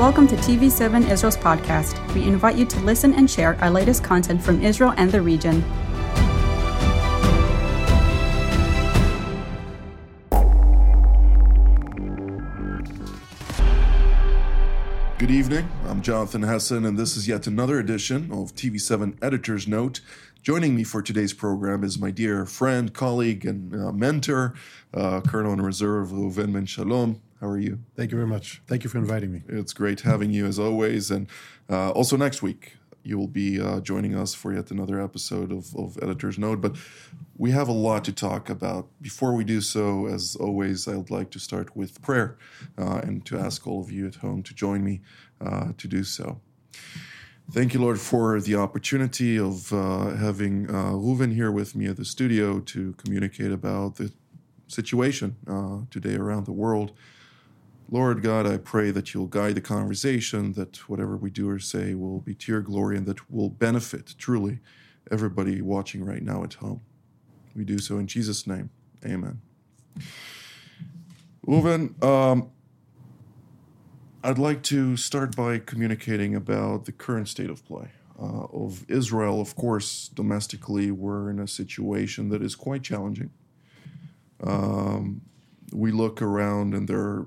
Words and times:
Welcome 0.00 0.26
to 0.28 0.36
TV7 0.36 1.10
Israel's 1.10 1.36
podcast. 1.36 2.14
We 2.14 2.22
invite 2.22 2.56
you 2.56 2.64
to 2.64 2.80
listen 2.80 3.12
and 3.12 3.30
share 3.30 3.62
our 3.62 3.70
latest 3.70 4.02
content 4.02 4.42
from 4.42 4.62
Israel 4.62 4.94
and 4.96 5.12
the 5.12 5.20
region. 5.20 5.60
Good 15.18 15.30
evening. 15.30 15.68
I'm 15.84 16.00
Jonathan 16.00 16.44
Hessen, 16.44 16.86
and 16.86 16.98
this 16.98 17.14
is 17.18 17.28
yet 17.28 17.46
another 17.46 17.78
edition 17.78 18.32
of 18.32 18.54
TV7 18.54 19.22
Editor's 19.22 19.68
Note. 19.68 20.00
Joining 20.42 20.74
me 20.74 20.82
for 20.82 21.02
today's 21.02 21.34
program 21.34 21.84
is 21.84 21.98
my 21.98 22.10
dear 22.10 22.46
friend, 22.46 22.94
colleague, 22.94 23.44
and 23.44 23.74
uh, 23.74 23.92
mentor, 23.92 24.54
uh, 24.94 25.20
Colonel 25.20 25.52
in 25.52 25.60
Reserve 25.60 26.08
Reuven 26.08 26.54
Ben 26.54 26.64
Shalom. 26.64 27.20
How 27.40 27.48
are 27.48 27.58
you? 27.58 27.78
Thank 27.96 28.10
you 28.10 28.18
very 28.18 28.28
much. 28.28 28.60
Thank 28.66 28.84
you 28.84 28.90
for 28.90 28.98
inviting 28.98 29.32
me. 29.32 29.42
It's 29.48 29.72
great 29.72 30.02
having 30.02 30.30
you 30.30 30.46
as 30.46 30.58
always. 30.58 31.10
And 31.10 31.26
uh, 31.70 31.90
also 31.90 32.16
next 32.16 32.42
week, 32.42 32.76
you 33.02 33.18
will 33.18 33.28
be 33.28 33.58
uh, 33.58 33.80
joining 33.80 34.14
us 34.14 34.34
for 34.34 34.52
yet 34.52 34.70
another 34.70 35.00
episode 35.00 35.50
of, 35.50 35.74
of 35.74 35.98
Editor's 36.02 36.38
Note. 36.38 36.60
But 36.60 36.76
we 37.38 37.50
have 37.52 37.66
a 37.66 37.72
lot 37.72 38.04
to 38.04 38.12
talk 38.12 38.50
about. 38.50 38.88
Before 39.00 39.32
we 39.32 39.44
do 39.44 39.62
so, 39.62 40.06
as 40.06 40.36
always, 40.36 40.86
I 40.86 40.96
would 40.96 41.10
like 41.10 41.30
to 41.30 41.38
start 41.38 41.74
with 41.74 42.02
prayer 42.02 42.36
uh, 42.76 43.00
and 43.02 43.24
to 43.24 43.38
ask 43.38 43.66
all 43.66 43.80
of 43.80 43.90
you 43.90 44.06
at 44.06 44.16
home 44.16 44.42
to 44.42 44.54
join 44.54 44.84
me 44.84 45.00
uh, 45.40 45.72
to 45.78 45.88
do 45.88 46.04
so. 46.04 46.42
Thank 47.50 47.72
you, 47.72 47.80
Lord, 47.80 47.98
for 47.98 48.38
the 48.40 48.54
opportunity 48.56 49.38
of 49.38 49.72
uh, 49.72 50.10
having 50.10 50.68
uh, 50.68 50.92
Reuven 50.92 51.34
here 51.34 51.50
with 51.50 51.74
me 51.74 51.86
at 51.86 51.96
the 51.96 52.04
studio 52.04 52.60
to 52.60 52.92
communicate 52.92 53.50
about 53.50 53.96
the 53.96 54.12
situation 54.68 55.36
uh, 55.48 55.78
today 55.90 56.14
around 56.14 56.44
the 56.44 56.52
world. 56.52 56.92
Lord 57.92 58.22
God, 58.22 58.46
I 58.46 58.56
pray 58.56 58.92
that 58.92 59.12
you'll 59.12 59.26
guide 59.26 59.56
the 59.56 59.60
conversation, 59.60 60.52
that 60.52 60.88
whatever 60.88 61.16
we 61.16 61.28
do 61.28 61.50
or 61.50 61.58
say 61.58 61.94
will 61.94 62.20
be 62.20 62.36
to 62.36 62.52
your 62.52 62.60
glory 62.60 62.96
and 62.96 63.04
that 63.06 63.28
will 63.28 63.48
benefit 63.48 64.14
truly 64.16 64.60
everybody 65.10 65.60
watching 65.60 66.04
right 66.04 66.22
now 66.22 66.44
at 66.44 66.54
home. 66.54 66.82
We 67.56 67.64
do 67.64 67.78
so 67.78 67.98
in 67.98 68.06
Jesus' 68.06 68.46
name. 68.46 68.70
Amen. 69.04 69.40
Reuven, 71.44 72.00
um, 72.04 72.50
I'd 74.22 74.38
like 74.38 74.62
to 74.64 74.96
start 74.96 75.34
by 75.34 75.58
communicating 75.58 76.36
about 76.36 76.84
the 76.84 76.92
current 76.92 77.26
state 77.28 77.50
of 77.50 77.66
play. 77.66 77.88
Uh, 78.20 78.44
of 78.52 78.88
Israel, 78.88 79.40
of 79.40 79.56
course, 79.56 80.08
domestically, 80.14 80.92
we're 80.92 81.28
in 81.30 81.40
a 81.40 81.48
situation 81.48 82.28
that 82.28 82.40
is 82.40 82.54
quite 82.54 82.82
challenging. 82.82 83.30
Um, 84.44 85.22
we 85.72 85.90
look 85.90 86.22
around 86.22 86.74
and 86.74 86.86
there 86.86 87.00
are 87.00 87.26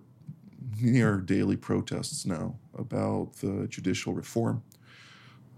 near 0.83 1.17
daily 1.17 1.55
protests 1.55 2.25
now 2.25 2.55
about 2.77 3.33
the 3.37 3.67
judicial 3.67 4.13
reform. 4.13 4.61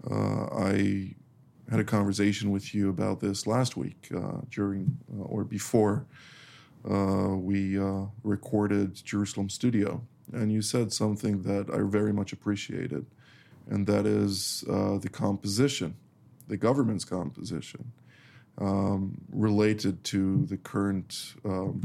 Uh, 0.08 0.46
I 0.54 1.14
had 1.70 1.80
a 1.80 1.84
conversation 1.84 2.50
with 2.50 2.74
you 2.74 2.88
about 2.88 3.20
this 3.20 3.46
last 3.46 3.76
week 3.76 4.08
uh, 4.14 4.40
during 4.50 4.96
uh, 5.12 5.24
or 5.24 5.44
before 5.44 6.06
uh, 6.88 7.34
we 7.36 7.78
uh, 7.78 8.04
recorded 8.22 8.94
Jerusalem 9.04 9.48
Studio, 9.50 10.02
and 10.32 10.52
you 10.52 10.62
said 10.62 10.92
something 10.92 11.42
that 11.42 11.68
I 11.70 11.78
very 11.82 12.12
much 12.12 12.32
appreciated, 12.32 13.04
and 13.68 13.84
that 13.88 14.06
is 14.06 14.64
uh, 14.70 14.98
the 14.98 15.08
composition, 15.08 15.96
the 16.46 16.56
government's 16.56 17.04
composition, 17.04 17.90
um, 18.58 19.20
related 19.32 20.04
to 20.04 20.46
the 20.46 20.56
current. 20.56 21.34
Um, 21.44 21.82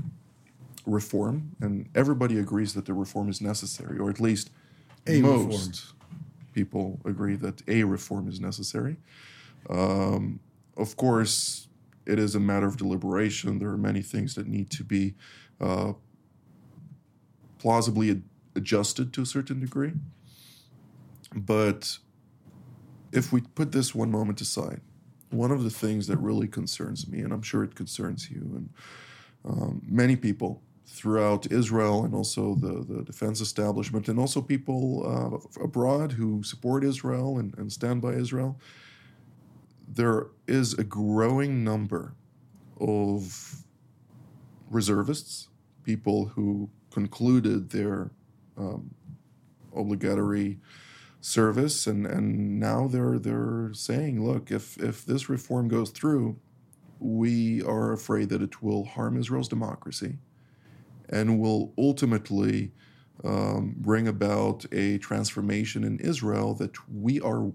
reform, 0.86 1.56
and 1.62 1.90
everybody 1.96 2.38
agrees 2.40 2.74
that 2.74 2.86
the 2.86 2.94
reform 2.94 3.30
is 3.30 3.42
necessary, 3.42 3.98
or 4.00 4.10
at 4.10 4.20
least 4.20 4.50
A 5.08 5.22
most 5.22 5.46
reform. 5.46 5.72
people 6.54 7.00
agree 7.06 7.36
that 7.36 7.62
a 7.68 7.84
reform 7.84 8.28
is 8.28 8.40
necessary. 8.40 8.98
Um, 9.70 10.40
of 10.78 10.96
course, 10.96 11.68
it 12.06 12.18
is 12.20 12.36
a 12.36 12.40
matter 12.40 12.66
of 12.68 12.78
deliberation. 12.78 13.60
There 13.60 13.70
are 13.70 13.78
many 13.78 14.02
things 14.02 14.36
that 14.36 14.48
need 14.48 14.70
to 14.72 14.84
be 14.84 15.14
uh, 15.60 15.94
plausibly 17.60 18.10
ad- 18.12 18.24
adjusted 18.56 19.14
to 19.14 19.22
a 19.22 19.26
certain 19.26 19.60
degree. 19.60 19.94
But 21.36 21.98
if 23.12 23.32
we 23.32 23.42
put 23.42 23.72
this 23.72 23.94
one 23.96 24.12
moment 24.12 24.42
aside, 24.42 24.82
one 25.30 25.52
of 25.52 25.64
the 25.64 25.70
things 25.70 26.08
that 26.08 26.18
really 26.18 26.48
concerns 26.48 27.08
me, 27.08 27.20
and 27.22 27.32
I'm 27.32 27.42
sure 27.42 27.64
it 27.64 27.76
concerns 27.76 28.30
you 28.30 28.42
and 28.56 28.70
um, 29.46 29.82
many 29.88 30.16
people 30.16 30.62
throughout 30.92 31.52
Israel 31.52 32.04
and 32.04 32.14
also 32.14 32.56
the, 32.56 32.86
the 32.88 33.04
defense 33.04 33.40
establishment, 33.42 34.08
and 34.10 34.20
also 34.20 34.42
people 34.42 34.84
uh, 35.14 35.64
abroad 35.64 36.14
who 36.14 36.44
support 36.44 36.84
Israel 36.84 37.38
and, 37.40 37.58
and 37.58 37.72
stand 37.72 38.02
by 38.02 38.14
Israel, 38.14 38.60
there 39.88 40.28
is 40.48 40.74
a 40.74 40.84
growing 40.84 41.64
number 41.64 42.14
of 42.80 43.64
reservists, 44.70 45.48
people 45.84 46.26
who 46.36 46.70
concluded 46.92 47.70
their 47.70 48.12
um, 48.58 48.94
obligatory 49.76 50.60
service, 51.22 51.88
and, 51.88 52.06
and 52.06 52.60
now 52.60 52.88
they're 52.88 53.20
they're 53.20 53.72
saying, 53.74 54.26
look, 54.26 54.52
if 54.52 54.78
if 54.78 55.06
this 55.06 55.30
reform 55.30 55.68
goes 55.68 55.90
through, 55.92 56.38
we 57.00 57.64
are 57.64 57.94
afraid 57.94 58.30
that 58.30 58.42
it 58.42 58.62
will 58.62 58.86
harm 58.86 59.18
Israel's 59.18 59.48
democracy, 59.48 60.18
and 61.12 61.40
will 61.40 61.74
ultimately 61.78 62.72
um, 63.24 63.76
bring 63.78 64.08
about 64.08 64.66
a 64.72 64.98
transformation 64.98 65.84
in 65.84 66.00
Israel 66.00 66.54
that 66.56 66.72
we 66.90 67.20
are 67.22 67.52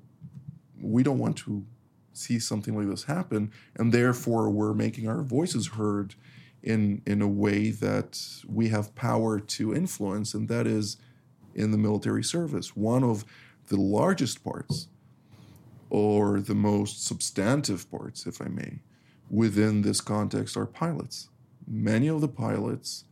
we 0.81 1.03
don't 1.03 1.19
want 1.19 1.37
to 1.39 1.65
see 2.12 2.39
something 2.39 2.77
like 2.77 2.89
this 2.89 3.05
happen, 3.05 3.50
and 3.75 3.93
therefore 3.93 4.50
we're 4.50 4.75
making 4.75 5.09
our 5.09 5.22
voices 5.22 5.69
heard 5.69 6.15
in 6.62 7.03
in 7.06 7.22
a 7.22 7.28
way 7.28 7.71
that 7.71 8.21
we 8.47 8.69
have 8.69 8.94
power 8.94 9.41
to 9.41 9.75
influence, 9.75 10.34
and 10.34 10.49
that 10.49 10.67
is 10.67 10.99
in 11.55 11.71
the 11.71 11.78
military 11.78 12.23
service. 12.23 12.77
One 12.77 13.03
of 13.03 13.25
the 13.69 13.81
largest 13.81 14.44
parts, 14.44 14.88
or 15.91 16.41
the 16.41 16.55
most 16.55 17.05
substantive 17.05 17.91
parts, 17.91 18.27
if 18.27 18.41
I 18.41 18.49
may, 18.49 18.81
within 19.31 19.83
this 19.83 20.00
context 20.00 20.56
are 20.56 20.67
pilots. 20.67 21.28
Many 21.67 22.09
of 22.09 22.21
the 22.21 22.28
pilots 22.28 23.05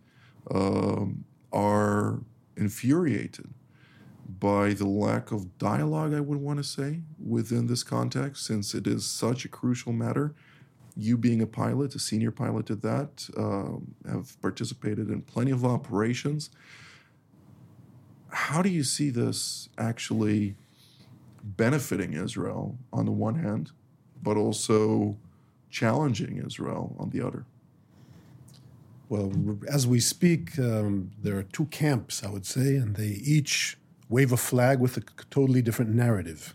um, 0.51 1.25
are 1.53 2.21
infuriated 2.57 3.49
by 4.41 4.73
the 4.73 4.87
lack 4.87 5.33
of 5.33 5.59
dialogue, 5.59 6.15
I 6.15 6.21
would 6.21 6.39
want 6.39 6.59
to 6.59 6.65
say, 6.65 7.01
within 7.25 7.67
this 7.67 7.83
context, 7.83 8.47
since 8.47 8.75
it 8.75 8.87
is 8.87 9.05
such 9.05 9.45
a 9.45 9.49
crucial 9.49 9.93
matter. 9.93 10.35
You, 10.97 11.17
being 11.17 11.43
a 11.43 11.47
pilot, 11.47 11.95
a 11.95 11.99
senior 11.99 12.31
pilot 12.31 12.71
at 12.71 12.83
that, 12.83 13.29
um, 13.37 13.95
have 14.09 14.41
participated 14.41 15.09
in 15.11 15.23
plenty 15.23 15.51
of 15.51 15.65
operations. 15.65 16.51
How 18.29 18.63
do 18.63 18.69
you 18.69 18.85
see 18.85 19.11
this 19.11 19.69
actually 19.77 20.57
benefiting 21.43 22.15
Israel 22.15 22.79
on 22.93 23.07
the 23.07 23.13
one 23.13 23.37
hand, 23.37 23.73
but 24.23 24.37
also 24.37 25.17
challenging 25.71 26.43
Israel 26.45 26.97
on 26.99 27.11
the 27.11 27.21
other? 27.21 27.45
Well, 29.09 29.33
as 29.69 29.87
we 29.87 30.01
speak, 30.01 30.59
um, 30.59 31.11
there 31.23 31.37
are 31.37 31.43
two 31.43 31.67
camps, 31.67 32.25
I 32.25 32.31
would 32.31 32.47
say, 32.47 32.77
and 32.77 32.97
they 32.97 33.21
each 33.23 33.77
wave 34.09 34.33
a 34.33 34.37
flag 34.37 34.81
with 34.81 34.97
a 34.97 35.03
totally 35.31 35.63
different 35.63 35.95
narrative. 35.95 36.55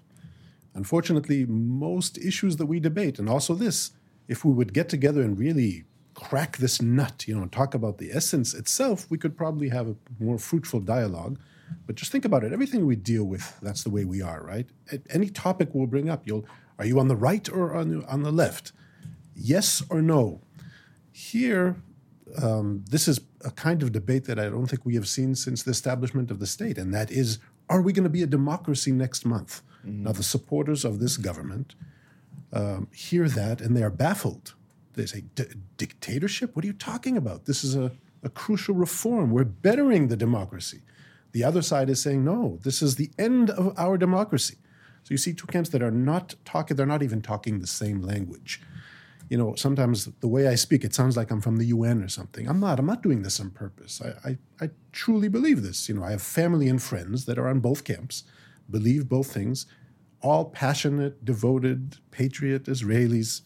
Unfortunately, 0.73 1.45
most 1.45 2.17
issues 2.17 2.57
that 2.57 2.65
we 2.65 2.79
debate, 2.79 3.19
and 3.19 3.29
also 3.29 3.53
this, 3.53 3.91
if 4.27 4.45
we 4.45 4.51
would 4.51 4.73
get 4.73 4.89
together 4.89 5.21
and 5.21 5.37
really 5.37 5.85
crack 6.13 6.57
this 6.57 6.81
nut, 6.81 7.25
you 7.27 7.35
know, 7.35 7.41
and 7.41 7.51
talk 7.51 7.73
about 7.73 7.97
the 7.97 8.11
essence 8.11 8.53
itself, 8.53 9.09
we 9.09 9.17
could 9.17 9.37
probably 9.37 9.69
have 9.69 9.87
a 9.87 9.95
more 10.19 10.37
fruitful 10.37 10.79
dialogue. 10.79 11.39
But 11.85 11.95
just 11.95 12.11
think 12.11 12.25
about 12.25 12.43
it. 12.43 12.51
Everything 12.51 12.85
we 12.85 12.95
deal 12.95 13.23
with, 13.23 13.57
that's 13.61 13.83
the 13.83 13.89
way 13.89 14.05
we 14.05 14.21
are, 14.21 14.43
right? 14.43 14.67
Any 15.09 15.29
topic 15.29 15.69
we'll 15.73 15.87
bring 15.87 16.09
up, 16.09 16.27
you'll 16.27 16.45
are 16.79 16.85
you 16.85 16.99
on 16.99 17.09
the 17.09 17.15
right 17.15 17.47
or 17.49 17.75
on 17.75 17.89
the, 17.89 18.07
on 18.07 18.23
the 18.23 18.31
left? 18.31 18.71
Yes 19.35 19.83
or 19.89 20.01
no? 20.01 20.41
Here, 21.11 21.75
um, 22.41 22.83
this 22.89 23.07
is 23.07 23.19
a 23.43 23.51
kind 23.51 23.83
of 23.83 23.91
debate 23.91 24.25
that 24.25 24.39
I 24.39 24.49
don't 24.49 24.67
think 24.67 24.85
we 24.85 24.95
have 24.95 25.07
seen 25.07 25.35
since 25.35 25.63
the 25.63 25.71
establishment 25.71 26.31
of 26.31 26.39
the 26.39 26.47
state, 26.47 26.77
and 26.77 26.93
that 26.93 27.11
is 27.11 27.39
are 27.69 27.81
we 27.81 27.93
going 27.93 28.03
to 28.03 28.09
be 28.09 28.23
a 28.23 28.27
democracy 28.27 28.91
next 28.91 29.25
month? 29.25 29.61
Now, 29.83 30.11
the 30.11 30.23
supporters 30.23 30.83
of 30.83 30.99
this 30.99 31.17
government 31.17 31.75
um, 32.51 32.87
hear 32.93 33.29
that 33.29 33.61
and 33.61 33.77
they 33.77 33.83
are 33.83 33.89
baffled. 33.89 34.55
They 34.93 35.05
say, 35.05 35.23
"D- 35.35 35.45
dictatorship? 35.77 36.55
What 36.55 36.65
are 36.65 36.67
you 36.67 36.73
talking 36.73 37.15
about? 37.15 37.45
This 37.45 37.63
is 37.63 37.75
a, 37.75 37.91
a 38.23 38.29
crucial 38.29 38.75
reform. 38.75 39.31
We're 39.31 39.45
bettering 39.45 40.07
the 40.07 40.17
democracy. 40.17 40.81
The 41.31 41.43
other 41.43 41.61
side 41.61 41.89
is 41.89 42.01
saying, 42.01 42.23
no, 42.23 42.59
this 42.63 42.81
is 42.81 42.95
the 42.95 43.11
end 43.17 43.49
of 43.51 43.73
our 43.77 43.97
democracy. 43.97 44.57
So 45.03 45.13
you 45.13 45.17
see 45.17 45.33
two 45.33 45.47
camps 45.47 45.69
that 45.69 45.81
are 45.81 45.91
not 45.91 46.35
talking, 46.43 46.75
they're 46.75 46.85
not 46.85 47.03
even 47.03 47.21
talking 47.21 47.59
the 47.59 47.67
same 47.67 48.01
language. 48.01 48.61
You 49.29 49.37
know, 49.37 49.53
sometimes 49.55 50.05
the 50.05 50.27
way 50.27 50.47
I 50.47 50.55
speak, 50.55 50.83
it 50.83 50.95
sounds 50.95 51.15
like 51.15 51.29
I'm 51.29 51.39
from 51.39 51.57
the 51.57 51.65
UN 51.65 52.03
or 52.03 52.09
something. 52.09 52.47
I'm 52.47 52.59
not. 52.59 52.79
I'm 52.79 52.87
not 52.87 53.03
doing 53.03 53.21
this 53.21 53.39
on 53.39 53.51
purpose. 53.51 54.01
I, 54.01 54.29
I, 54.31 54.37
I 54.65 54.69
truly 54.91 55.29
believe 55.29 55.61
this. 55.61 55.87
You 55.87 55.95
know, 55.95 56.03
I 56.03 56.11
have 56.11 56.21
family 56.21 56.67
and 56.67 56.81
friends 56.81 57.25
that 57.25 57.37
are 57.37 57.47
on 57.47 57.59
both 57.59 57.83
camps, 57.83 58.23
believe 58.69 59.07
both 59.07 59.31
things, 59.31 59.67
all 60.21 60.45
passionate, 60.45 61.23
devoted, 61.23 61.97
patriot 62.09 62.63
Israelis 62.63 63.41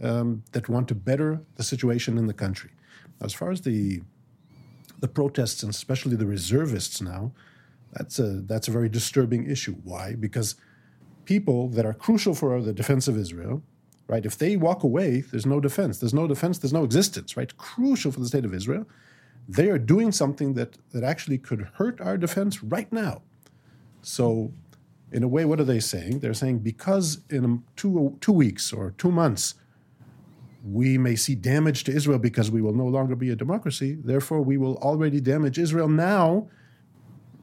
um, 0.00 0.44
that 0.52 0.68
want 0.68 0.86
to 0.88 0.94
better 0.94 1.40
the 1.56 1.64
situation 1.64 2.16
in 2.16 2.28
the 2.28 2.34
country. 2.34 2.70
As 3.20 3.34
far 3.34 3.50
as 3.50 3.62
the 3.62 4.02
the 5.00 5.08
protests 5.08 5.62
and 5.62 5.70
especially 5.70 6.16
the 6.16 6.26
reservists 6.26 7.00
now, 7.00 7.32
that's 7.92 8.20
a 8.20 8.40
that's 8.42 8.68
a 8.68 8.70
very 8.70 8.88
disturbing 8.88 9.50
issue. 9.50 9.74
Why? 9.82 10.14
Because 10.14 10.54
people 11.24 11.68
that 11.70 11.84
are 11.84 11.92
crucial 11.94 12.34
for 12.34 12.60
the 12.62 12.72
defense 12.72 13.08
of 13.08 13.18
Israel, 13.18 13.62
right? 14.06 14.24
If 14.24 14.38
they 14.38 14.56
walk 14.56 14.82
away, 14.82 15.20
there's 15.20 15.46
no 15.46 15.60
defense. 15.60 15.98
There's 15.98 16.14
no 16.14 16.26
defense. 16.26 16.58
There's 16.58 16.72
no 16.72 16.84
existence, 16.84 17.36
right? 17.36 17.56
Crucial 17.56 18.12
for 18.12 18.20
the 18.20 18.26
state 18.26 18.44
of 18.44 18.54
Israel. 18.54 18.86
They 19.48 19.68
are 19.68 19.78
doing 19.78 20.12
something 20.12 20.54
that 20.54 20.78
that 20.92 21.04
actually 21.04 21.38
could 21.38 21.68
hurt 21.74 22.00
our 22.00 22.16
defense 22.16 22.62
right 22.62 22.90
now. 22.92 23.22
So, 24.02 24.52
in 25.12 25.22
a 25.22 25.28
way, 25.28 25.44
what 25.44 25.60
are 25.60 25.64
they 25.64 25.80
saying? 25.80 26.20
They're 26.20 26.34
saying 26.34 26.60
because 26.60 27.20
in 27.30 27.62
two 27.76 28.16
two 28.20 28.32
weeks 28.32 28.72
or 28.72 28.92
two 28.92 29.10
months 29.10 29.54
we 30.64 30.96
may 30.96 31.14
see 31.14 31.34
damage 31.34 31.84
to 31.84 31.92
Israel 31.92 32.18
because 32.18 32.50
we 32.50 32.62
will 32.62 32.72
no 32.72 32.86
longer 32.86 33.14
be 33.14 33.30
a 33.30 33.36
democracy. 33.36 33.98
Therefore, 34.02 34.40
we 34.40 34.56
will 34.56 34.76
already 34.78 35.20
damage 35.20 35.58
Israel 35.58 35.88
now, 35.88 36.48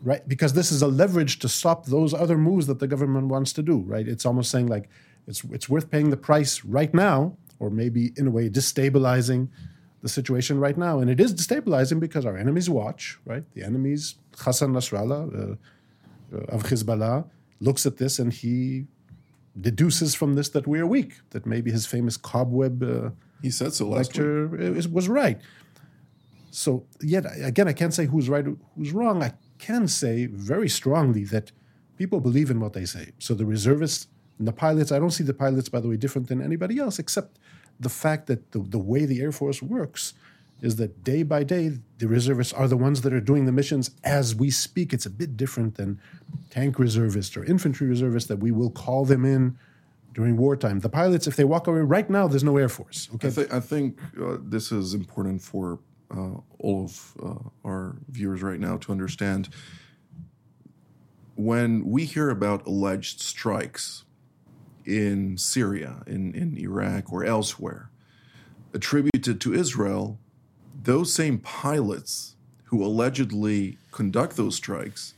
right? 0.01 0.27
Because 0.27 0.53
this 0.53 0.71
is 0.71 0.81
a 0.81 0.87
leverage 0.87 1.37
to 1.39 1.47
stop 1.47 1.85
those 1.85 2.15
other 2.15 2.37
moves 2.37 2.65
that 2.65 2.79
the 2.79 2.87
government 2.87 3.27
wants 3.27 3.53
to 3.53 3.61
do, 3.61 3.79
right? 3.81 4.07
It's 4.07 4.25
almost 4.25 4.49
saying 4.49 4.67
like 4.67 4.89
it's 5.27 5.43
it's 5.45 5.69
worth 5.69 5.89
paying 5.89 6.09
the 6.09 6.17
price 6.17 6.63
right 6.63 6.93
now, 6.93 7.37
or 7.59 7.69
maybe 7.69 8.13
in 8.17 8.27
a 8.27 8.31
way 8.31 8.49
destabilizing 8.49 9.49
the 10.01 10.09
situation 10.09 10.59
right 10.59 10.77
now. 10.77 10.99
And 10.99 11.09
it 11.09 11.19
is 11.19 11.33
destabilizing 11.33 11.99
because 11.99 12.25
our 12.25 12.37
enemies 12.37 12.69
watch, 12.69 13.19
right? 13.25 13.43
The 13.53 13.63
enemies, 13.63 14.15
Hassan 14.37 14.73
Nasrallah 14.73 15.57
uh, 16.33 16.37
of 16.49 16.63
Hezbollah, 16.63 17.29
looks 17.59 17.85
at 17.85 17.97
this 17.97 18.17
and 18.19 18.33
he 18.33 18.87
deduces 19.59 20.15
from 20.15 20.33
this 20.33 20.49
that 20.49 20.65
we 20.67 20.79
are 20.79 20.87
weak, 20.87 21.13
that 21.31 21.45
maybe 21.45 21.71
his 21.71 21.85
famous 21.85 22.17
cobweb 22.17 22.81
uh, 22.83 23.09
he 23.41 23.49
said 23.49 23.73
so 23.73 23.87
lecture 23.87 24.47
week. 24.47 24.87
was 24.91 25.09
right. 25.09 25.39
So, 26.51 26.85
yet 27.01 27.25
again, 27.41 27.67
I 27.67 27.73
can't 27.73 27.93
say 27.93 28.05
who's 28.05 28.27
right, 28.29 28.45
who's 28.75 28.91
wrong. 28.91 29.23
I 29.23 29.33
can 29.57 29.87
say 29.87 30.25
very 30.25 30.67
strongly 30.67 31.23
that 31.25 31.51
people 31.97 32.19
believe 32.19 32.51
in 32.51 32.59
what 32.59 32.73
they 32.73 32.85
say. 32.85 33.11
So, 33.19 33.33
the 33.33 33.45
reservists 33.45 34.07
and 34.41 34.47
the 34.47 34.53
pilots, 34.53 34.91
I 34.91 34.97
don't 34.97 35.11
see 35.11 35.23
the 35.23 35.35
pilots, 35.35 35.69
by 35.69 35.79
the 35.79 35.87
way, 35.87 35.97
different 35.97 36.27
than 36.27 36.41
anybody 36.41 36.79
else, 36.79 36.97
except 36.97 37.37
the 37.79 37.89
fact 37.89 38.25
that 38.25 38.53
the, 38.53 38.57
the 38.57 38.79
way 38.79 39.05
the 39.05 39.21
Air 39.21 39.31
Force 39.31 39.61
works 39.61 40.15
is 40.61 40.77
that 40.77 41.03
day 41.03 41.21
by 41.21 41.43
day, 41.43 41.77
the 41.99 42.07
reservists 42.07 42.51
are 42.51 42.67
the 42.67 42.75
ones 42.75 43.01
that 43.01 43.13
are 43.13 43.21
doing 43.21 43.45
the 43.45 43.51
missions 43.51 43.91
as 44.03 44.33
we 44.33 44.49
speak. 44.49 44.93
It's 44.93 45.05
a 45.05 45.11
bit 45.11 45.37
different 45.37 45.75
than 45.75 46.01
tank 46.49 46.79
reservists 46.79 47.37
or 47.37 47.45
infantry 47.45 47.85
reservists 47.85 48.27
that 48.29 48.37
we 48.37 48.49
will 48.49 48.71
call 48.71 49.05
them 49.05 49.25
in 49.25 49.59
during 50.15 50.37
wartime. 50.37 50.79
The 50.79 50.89
pilots, 50.89 51.27
if 51.27 51.35
they 51.35 51.43
walk 51.43 51.67
away 51.67 51.81
right 51.81 52.09
now, 52.09 52.27
there's 52.27 52.43
no 52.43 52.57
Air 52.57 52.67
Force. 52.67 53.09
Okay, 53.13 53.27
I, 53.27 53.31
th- 53.31 53.51
I 53.51 53.59
think 53.59 53.99
uh, 54.19 54.37
this 54.41 54.71
is 54.71 54.95
important 54.95 55.43
for 55.43 55.77
uh, 56.09 56.37
all 56.57 56.85
of 56.85 57.13
uh, 57.23 57.49
our 57.63 57.95
viewers 58.09 58.41
right 58.41 58.59
now 58.59 58.77
to 58.77 58.91
understand. 58.91 59.49
When 61.35 61.85
we 61.85 62.05
hear 62.05 62.31
about 62.31 62.65
alleged 62.65 63.21
strikes 63.21 64.05
in 64.85 65.37
Syria, 65.37 66.03
in, 66.07 66.33
in 66.33 66.57
Iraq, 66.57 67.11
or 67.11 67.23
elsewhere, 67.23 67.89
attributed 68.73 69.39
to 69.41 69.53
Israel, 69.53 70.19
those 70.83 71.13
same 71.13 71.37
pilots 71.39 72.35
who 72.65 72.83
allegedly 72.83 73.77
conduct 73.91 74.37
those 74.37 74.55
strikes 74.55 75.13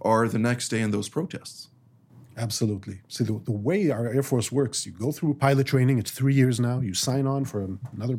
are 0.00 0.28
the 0.28 0.38
next 0.38 0.68
day 0.68 0.80
in 0.80 0.90
those 0.90 1.08
protests. 1.08 1.68
Absolutely. 2.36 3.00
See, 3.08 3.24
the, 3.24 3.40
the 3.44 3.52
way 3.52 3.90
our 3.90 4.08
Air 4.08 4.22
Force 4.22 4.50
works, 4.50 4.86
you 4.86 4.92
go 4.92 5.12
through 5.12 5.34
pilot 5.34 5.66
training, 5.66 5.98
it's 5.98 6.10
three 6.10 6.34
years 6.34 6.58
now, 6.58 6.80
you 6.80 6.94
sign 6.94 7.26
on 7.26 7.44
for 7.44 7.78
another 7.94 8.18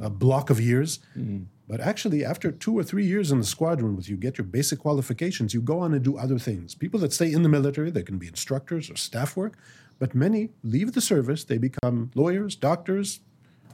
a 0.00 0.10
block 0.10 0.50
of 0.50 0.60
years. 0.60 1.00
Mm-hmm. 1.16 1.44
But 1.68 1.80
actually, 1.80 2.24
after 2.24 2.52
two 2.52 2.78
or 2.78 2.84
three 2.84 3.04
years 3.04 3.32
in 3.32 3.38
the 3.38 3.44
squadron, 3.44 3.96
with 3.96 4.08
you 4.08 4.16
get 4.16 4.38
your 4.38 4.44
basic 4.44 4.78
qualifications, 4.78 5.52
you 5.52 5.60
go 5.60 5.80
on 5.80 5.94
and 5.94 6.04
do 6.04 6.16
other 6.16 6.38
things. 6.38 6.74
People 6.74 7.00
that 7.00 7.12
stay 7.12 7.32
in 7.32 7.42
the 7.42 7.48
military, 7.48 7.90
they 7.90 8.04
can 8.04 8.18
be 8.18 8.28
instructors 8.28 8.88
or 8.88 8.96
staff 8.96 9.36
work, 9.36 9.54
but 9.98 10.14
many 10.14 10.50
leave 10.62 10.92
the 10.92 11.00
service, 11.00 11.42
they 11.44 11.58
become 11.58 12.12
lawyers, 12.14 12.54
doctors, 12.54 13.20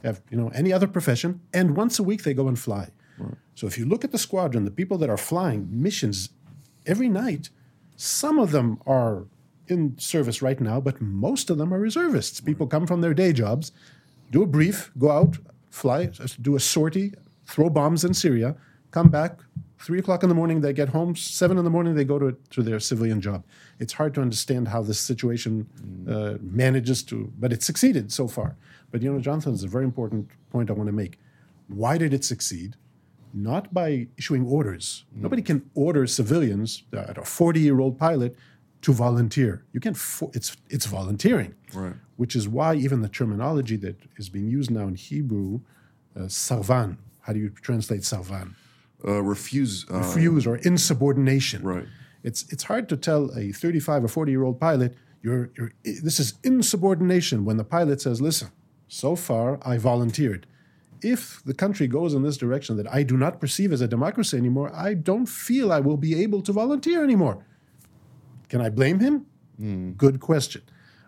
have 0.03 0.21
you 0.29 0.37
know 0.37 0.49
any 0.53 0.73
other 0.73 0.87
profession, 0.87 1.41
and 1.53 1.77
once 1.77 1.99
a 1.99 2.03
week 2.03 2.23
they 2.23 2.33
go 2.33 2.47
and 2.47 2.59
fly. 2.59 2.89
Right. 3.17 3.35
So 3.55 3.67
if 3.67 3.77
you 3.77 3.85
look 3.85 4.03
at 4.03 4.11
the 4.11 4.17
squadron, 4.17 4.65
the 4.65 4.71
people 4.71 4.97
that 4.97 5.09
are 5.09 5.17
flying 5.17 5.67
missions 5.71 6.29
every 6.85 7.09
night, 7.09 7.49
some 7.95 8.39
of 8.39 8.51
them 8.51 8.79
are 8.85 9.25
in 9.67 9.97
service 9.97 10.41
right 10.41 10.59
now, 10.59 10.81
but 10.81 10.99
most 10.99 11.49
of 11.49 11.57
them 11.57 11.73
are 11.73 11.79
reservists. 11.79 12.41
People 12.41 12.67
come 12.67 12.85
from 12.85 13.01
their 13.01 13.13
day 13.13 13.31
jobs, 13.31 13.71
do 14.31 14.43
a 14.43 14.47
brief, 14.47 14.91
go 14.97 15.11
out, 15.11 15.37
fly, 15.69 16.09
do 16.41 16.55
a 16.55 16.59
sortie, 16.59 17.13
throw 17.45 17.69
bombs 17.69 18.03
in 18.03 18.13
Syria, 18.13 18.55
come 18.91 19.09
back, 19.09 19.39
three 19.79 19.99
o'clock 19.99 20.23
in 20.23 20.29
the 20.29 20.35
morning 20.35 20.61
they 20.61 20.73
get 20.73 20.89
home, 20.89 21.15
seven 21.15 21.57
in 21.57 21.63
the 21.63 21.69
morning 21.69 21.95
they 21.95 22.05
go 22.05 22.17
to, 22.17 22.37
to 22.51 22.63
their 22.63 22.79
civilian 22.79 23.19
job. 23.19 23.43
It's 23.79 23.93
hard 23.93 24.13
to 24.15 24.21
understand 24.21 24.69
how 24.69 24.81
this 24.81 24.99
situation 24.99 25.67
uh, 26.09 26.35
manages 26.41 27.03
to, 27.03 27.31
but 27.37 27.51
it 27.51 27.61
succeeded 27.63 28.11
so 28.11 28.27
far. 28.27 28.55
But 28.91 29.01
you 29.01 29.11
know, 29.11 29.19
Jonathan, 29.19 29.53
is 29.53 29.63
a 29.63 29.67
very 29.67 29.83
important 29.83 30.29
point 30.51 30.69
I 30.69 30.73
want 30.73 30.87
to 30.87 30.93
make. 30.93 31.19
Why 31.67 31.97
did 31.97 32.13
it 32.13 32.23
succeed? 32.23 32.75
Not 33.33 33.73
by 33.73 34.07
issuing 34.17 34.45
orders. 34.45 35.05
Mm. 35.17 35.23
Nobody 35.23 35.41
can 35.41 35.69
order 35.73 36.05
civilians, 36.05 36.83
uh, 36.95 37.13
a 37.17 37.25
40 37.25 37.59
year 37.59 37.79
old 37.79 37.97
pilot, 37.97 38.35
to 38.83 38.93
volunteer. 38.93 39.63
You 39.73 39.79
can't. 39.79 39.97
It's 40.33 40.55
it's 40.69 40.85
volunteering, 40.85 41.55
right? 41.73 41.95
Which 42.17 42.35
is 42.35 42.47
why 42.47 42.75
even 42.75 43.01
the 43.01 43.09
terminology 43.09 43.77
that 43.77 43.97
is 44.17 44.29
being 44.29 44.47
used 44.47 44.69
now 44.69 44.87
in 44.87 44.95
Hebrew, 44.95 45.61
uh, 46.15 46.27
sarvan. 46.27 46.97
How 47.23 47.33
do 47.33 47.39
you 47.39 47.49
translate 47.49 48.01
sarvan? 48.01 48.55
Uh, 49.05 49.21
refuse. 49.21 49.85
Uh, 49.91 49.97
refuse 49.97 50.47
or 50.47 50.55
insubordination. 50.57 51.63
Right. 51.63 51.87
It's 52.23 52.45
it's 52.53 52.63
hard 52.63 52.87
to 52.89 52.95
tell 52.95 53.37
a 53.37 53.51
35 53.51 54.05
or 54.05 54.07
40 54.07 54.31
year 54.31 54.43
old 54.43 54.59
pilot 54.59 54.95
you're, 55.23 55.49
you're 55.57 55.71
this 55.83 56.19
is 56.19 56.33
insubordination 56.43 57.45
when 57.45 57.57
the 57.57 57.63
pilot 57.63 58.01
says, 58.01 58.21
"Listen, 58.21 58.49
so 58.87 59.15
far, 59.15 59.57
I 59.65 59.77
volunteered. 59.77 60.45
If 61.01 61.41
the 61.45 61.53
country 61.53 61.87
goes 61.87 62.13
in 62.13 62.23
this 62.23 62.37
direction 62.37 62.77
that 62.77 62.93
I 62.93 63.03
do 63.03 63.17
not 63.17 63.39
perceive 63.39 63.71
as 63.71 63.81
a 63.81 63.87
democracy 63.87 64.37
anymore, 64.37 64.71
I 64.75 64.93
don't 64.93 65.25
feel 65.25 65.71
I 65.71 65.79
will 65.79 65.97
be 65.97 66.21
able 66.21 66.41
to 66.43 66.51
volunteer 66.51 67.03
anymore. 67.03 67.45
Can 68.49 68.61
I 68.61 68.69
blame 68.69 68.99
him? 68.99 69.25
Mm. 69.59 69.97
Good 69.97 70.19
question. 70.19 70.61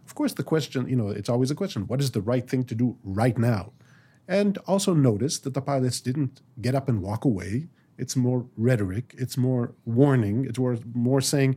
Of 0.05 0.15
course, 0.15 0.33
the 0.33 0.43
question, 0.43 0.87
you 0.87 0.95
know, 0.95 1.09
it's 1.09 1.29
always 1.29 1.51
a 1.51 1.55
question 1.55 1.87
what 1.87 1.99
is 1.99 2.11
the 2.11 2.21
right 2.21 2.49
thing 2.49 2.63
to 2.65 2.75
do 2.75 2.97
right 3.03 3.37
now? 3.37 3.73
And 4.27 4.57
also 4.65 4.93
notice 4.93 5.39
that 5.39 5.53
the 5.53 5.61
pilots 5.61 6.01
didn't 6.01 6.41
get 6.59 6.75
up 6.75 6.89
and 6.89 7.01
walk 7.01 7.25
away. 7.25 7.67
It's 7.97 8.15
more 8.15 8.45
rhetoric, 8.57 9.15
it's 9.17 9.37
more 9.37 9.73
warning, 9.85 10.45
it's 10.45 10.59
more, 10.93 11.21
saying, 11.21 11.55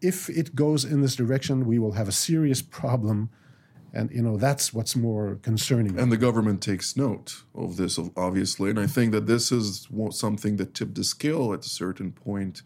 if 0.00 0.28
it 0.30 0.54
goes 0.54 0.84
in 0.84 1.00
this 1.00 1.16
direction, 1.16 1.66
we 1.66 1.78
will 1.78 1.92
have 1.92 2.08
a 2.08 2.12
serious 2.12 2.62
problem. 2.62 3.30
And 3.92 4.08
you 4.12 4.22
know 4.22 4.36
that's 4.36 4.72
what's 4.72 4.94
more 4.94 5.40
concerning. 5.42 5.98
And 5.98 6.12
the 6.12 6.16
government 6.16 6.62
takes 6.62 6.96
note 6.96 7.42
of 7.56 7.76
this 7.76 7.98
obviously. 8.16 8.70
And 8.70 8.78
i 8.78 8.86
think 8.86 9.10
that 9.10 9.26
this 9.26 9.50
is 9.50 9.88
something 10.12 10.58
that 10.58 10.74
tipped 10.74 10.94
the 10.94 11.02
scale 11.02 11.52
at 11.52 11.66
a 11.66 11.68
certain 11.68 12.12
point 12.12 12.62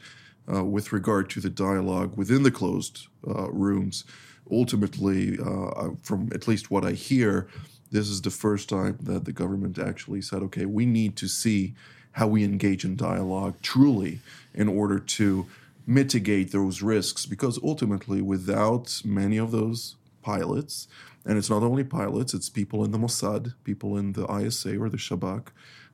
uh, 0.52 0.62
with 0.62 0.92
regard 0.92 1.30
to 1.30 1.40
the 1.40 1.48
dialogue 1.48 2.14
within 2.14 2.42
the 2.42 2.50
closed 2.50 3.08
uh, 3.26 3.50
rooms. 3.50 4.04
Ultimately 4.52 5.38
uh, 5.38 5.92
from 6.02 6.28
at 6.34 6.46
least 6.46 6.70
what 6.70 6.84
i 6.84 6.92
hear 6.92 7.48
this 7.94 8.08
is 8.08 8.20
the 8.22 8.30
first 8.44 8.68
time 8.68 8.98
that 9.00 9.24
the 9.24 9.32
government 9.32 9.78
actually 9.78 10.22
said 10.28 10.40
okay 10.42 10.66
we 10.66 10.84
need 10.84 11.12
to 11.16 11.28
see 11.28 11.74
how 12.14 12.28
we 12.28 12.44
engage 12.44 12.84
in 12.84 12.94
dialogue 12.96 13.54
truly 13.60 14.20
in 14.54 14.68
order 14.68 14.98
to 14.98 15.46
mitigate 15.86 16.52
those 16.52 16.82
risks. 16.82 17.26
Because 17.26 17.58
ultimately 17.62 18.20
without 18.20 19.02
many 19.04 19.36
of 19.36 19.50
those 19.50 19.96
pilots 20.22 20.88
and 21.26 21.38
it's 21.38 21.50
not 21.50 21.62
only 21.62 21.84
pilots, 21.84 22.34
it's 22.34 22.48
people 22.50 22.84
in 22.84 22.90
the 22.90 22.98
Mossad, 22.98 23.54
people 23.64 23.96
in 23.96 24.12
the 24.12 24.30
ISA 24.30 24.78
or 24.78 24.88
the 24.88 24.96
Shabak, 24.96 25.48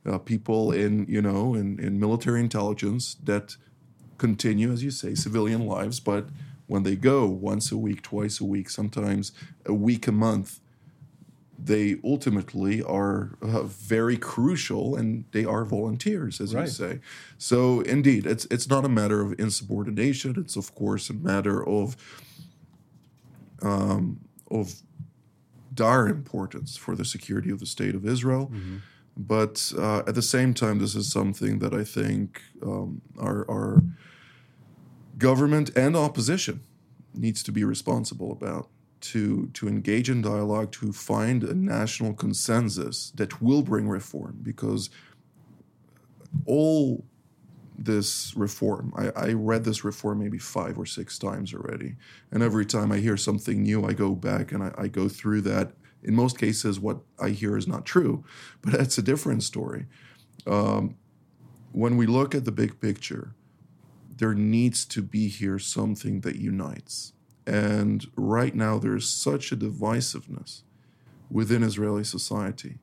uh, 0.05 0.17
people 0.17 0.71
in, 0.71 1.05
you 1.07 1.21
know, 1.21 1.55
in, 1.55 1.79
in 1.79 1.99
military 1.99 2.39
intelligence 2.39 3.15
that 3.23 3.55
continue, 4.17 4.71
as 4.71 4.83
you 4.83 4.91
say, 4.91 5.15
civilian 5.15 5.65
lives, 5.65 5.99
but 5.99 6.27
when 6.67 6.83
they 6.83 6.95
go 6.95 7.27
once 7.27 7.71
a 7.71 7.77
week, 7.77 8.01
twice 8.01 8.39
a 8.39 8.45
week, 8.45 8.69
sometimes 8.69 9.31
a 9.65 9.73
week 9.73 10.07
a 10.07 10.11
month, 10.11 10.59
they 11.63 11.97
ultimately 12.03 12.81
are 12.83 13.37
uh, 13.41 13.63
very 13.63 14.17
crucial 14.17 14.95
and 14.95 15.25
they 15.31 15.45
are 15.45 15.63
volunteers 15.63 16.41
as 16.41 16.55
right. 16.55 16.63
you 16.63 16.67
say 16.67 16.99
so 17.37 17.81
indeed 17.81 18.25
it's 18.25 18.45
it's 18.49 18.67
not 18.67 18.83
a 18.83 18.89
matter 18.89 19.21
of 19.21 19.39
insubordination 19.39 20.33
it's 20.37 20.55
of 20.55 20.73
course 20.73 21.09
a 21.09 21.13
matter 21.13 21.67
of 21.67 21.95
um, 23.61 24.19
of 24.49 24.81
dire 25.73 26.07
importance 26.07 26.75
for 26.75 26.95
the 26.95 27.05
security 27.05 27.49
of 27.49 27.59
the 27.59 27.65
state 27.65 27.95
of 27.95 28.05
Israel. 28.05 28.51
But 29.17 29.73
uh, 29.77 29.99
at 29.99 30.15
the 30.15 30.21
same 30.21 30.53
time, 30.53 30.79
this 30.79 30.95
is 30.95 31.11
something 31.11 31.59
that 31.59 31.73
I 31.73 31.83
think 31.83 32.41
um, 32.63 33.01
our, 33.19 33.49
our 33.49 33.83
government 35.17 35.69
and 35.75 35.95
opposition 35.95 36.61
needs 37.13 37.43
to 37.43 37.51
be 37.51 37.63
responsible 37.63 38.31
about 38.31 38.69
to 39.01 39.49
to 39.53 39.67
engage 39.67 40.09
in 40.09 40.21
dialogue 40.21 40.71
to 40.71 40.93
find 40.93 41.43
a 41.43 41.53
national 41.53 42.13
consensus 42.13 43.11
that 43.15 43.41
will 43.41 43.61
bring 43.61 43.87
reform 43.87 44.39
because 44.43 44.89
all 46.45 47.03
this 47.77 48.35
reform 48.35 48.93
I, 48.95 49.09
I 49.09 49.33
read 49.33 49.63
this 49.63 49.83
reform 49.83 50.19
maybe 50.19 50.37
five 50.37 50.77
or 50.77 50.85
six 50.85 51.17
times 51.17 51.53
already 51.53 51.95
and 52.31 52.43
every 52.43 52.65
time 52.65 52.91
i 52.91 52.97
hear 52.97 53.17
something 53.17 53.63
new 53.63 53.85
i 53.85 53.93
go 53.93 54.13
back 54.13 54.51
and 54.51 54.63
i, 54.63 54.71
I 54.77 54.87
go 54.87 55.09
through 55.09 55.41
that. 55.41 55.73
In 56.03 56.15
most 56.15 56.37
cases 56.37 56.79
what 56.79 56.99
i 57.19 57.29
hear 57.29 57.57
is 57.57 57.67
not 57.67 57.85
true 57.85 58.23
but 58.61 58.73
that's 58.73 58.97
a 58.97 59.03
different 59.03 59.43
story. 59.43 59.85
Um, 60.47 60.95
when 61.71 61.97
we 61.97 62.05
look 62.05 62.35
at 62.35 62.45
the 62.45 62.51
big 62.51 62.79
picture 62.79 63.33
there 64.17 64.33
needs 64.35 64.85
to 64.85 65.01
be 65.01 65.27
here 65.27 65.57
something 65.57 66.21
that 66.21 66.35
unites 66.35 67.13
and 67.45 68.05
right 68.15 68.53
now, 68.53 68.77
there's 68.77 69.09
such 69.09 69.51
a 69.51 69.57
divisiveness 69.57 70.61
within 71.29 71.63
Israeli 71.63 72.03
society 72.03 72.79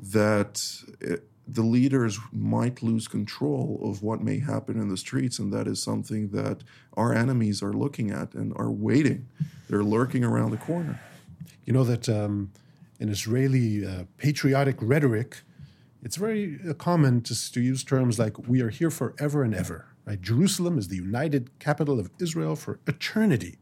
that 0.00 0.82
it, 1.00 1.28
the 1.46 1.62
leaders 1.62 2.18
might 2.32 2.82
lose 2.82 3.06
control 3.06 3.80
of 3.82 4.02
what 4.02 4.22
may 4.22 4.38
happen 4.38 4.80
in 4.80 4.88
the 4.88 4.96
streets. 4.96 5.38
And 5.38 5.52
that 5.52 5.66
is 5.66 5.82
something 5.82 6.30
that 6.30 6.62
our 6.94 7.14
enemies 7.14 7.62
are 7.62 7.72
looking 7.72 8.10
at 8.10 8.34
and 8.34 8.52
are 8.56 8.70
waiting. 8.70 9.28
They're 9.68 9.84
lurking 9.84 10.24
around 10.24 10.50
the 10.50 10.56
corner. 10.56 11.00
You 11.66 11.72
know 11.72 11.84
that 11.84 12.08
um, 12.08 12.50
in 12.98 13.08
Israeli 13.08 13.86
uh, 13.86 14.04
patriotic 14.16 14.76
rhetoric, 14.80 15.42
it's 16.02 16.16
very 16.16 16.58
uh, 16.68 16.74
common 16.74 17.20
to, 17.22 17.52
to 17.52 17.60
use 17.60 17.84
terms 17.84 18.18
like, 18.18 18.48
we 18.48 18.60
are 18.60 18.70
here 18.70 18.90
forever 18.90 19.42
and 19.42 19.54
ever. 19.54 19.86
Right? 20.04 20.20
Jerusalem 20.20 20.78
is 20.78 20.88
the 20.88 20.96
united 20.96 21.58
capital 21.58 21.98
of 21.98 22.10
Israel 22.18 22.56
for 22.56 22.80
eternity. 22.86 23.58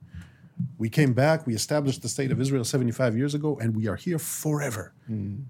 We 0.79 0.89
came 0.89 1.13
back, 1.13 1.47
we 1.47 1.55
established 1.55 2.03
the 2.03 2.09
state 2.09 2.31
of 2.31 2.41
Israel 2.41 2.65
75 2.65 3.17
years 3.17 3.35
ago, 3.35 3.59
and 3.61 3.75
we 3.75 3.89
are 3.89 3.97
here 3.97 4.19
forever. 4.19 4.93
Mm. 5.11 5.45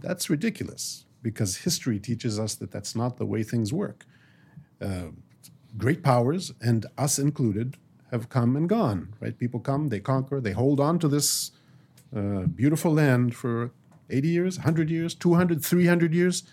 That's 0.00 0.30
ridiculous 0.30 1.04
because 1.22 1.56
history 1.58 1.98
teaches 1.98 2.38
us 2.38 2.54
that 2.56 2.70
that's 2.70 2.94
not 2.94 3.16
the 3.16 3.26
way 3.26 3.42
things 3.42 3.72
work. 3.72 4.04
Uh, 4.80 5.08
great 5.76 6.02
powers, 6.02 6.52
and 6.60 6.86
us 6.96 7.18
included, 7.18 7.76
have 8.10 8.28
come 8.28 8.56
and 8.56 8.68
gone, 8.68 9.14
right? 9.20 9.36
People 9.36 9.60
come, 9.60 9.88
they 9.88 10.00
conquer, 10.00 10.40
they 10.40 10.52
hold 10.52 10.80
on 10.80 10.98
to 10.98 11.08
this 11.08 11.50
uh, 12.16 12.42
beautiful 12.46 12.92
land 12.92 13.34
for 13.34 13.72
80 14.10 14.28
years, 14.28 14.58
100 14.58 14.90
years, 14.90 15.14
200, 15.14 15.64
300 15.64 16.14
years. 16.14 16.44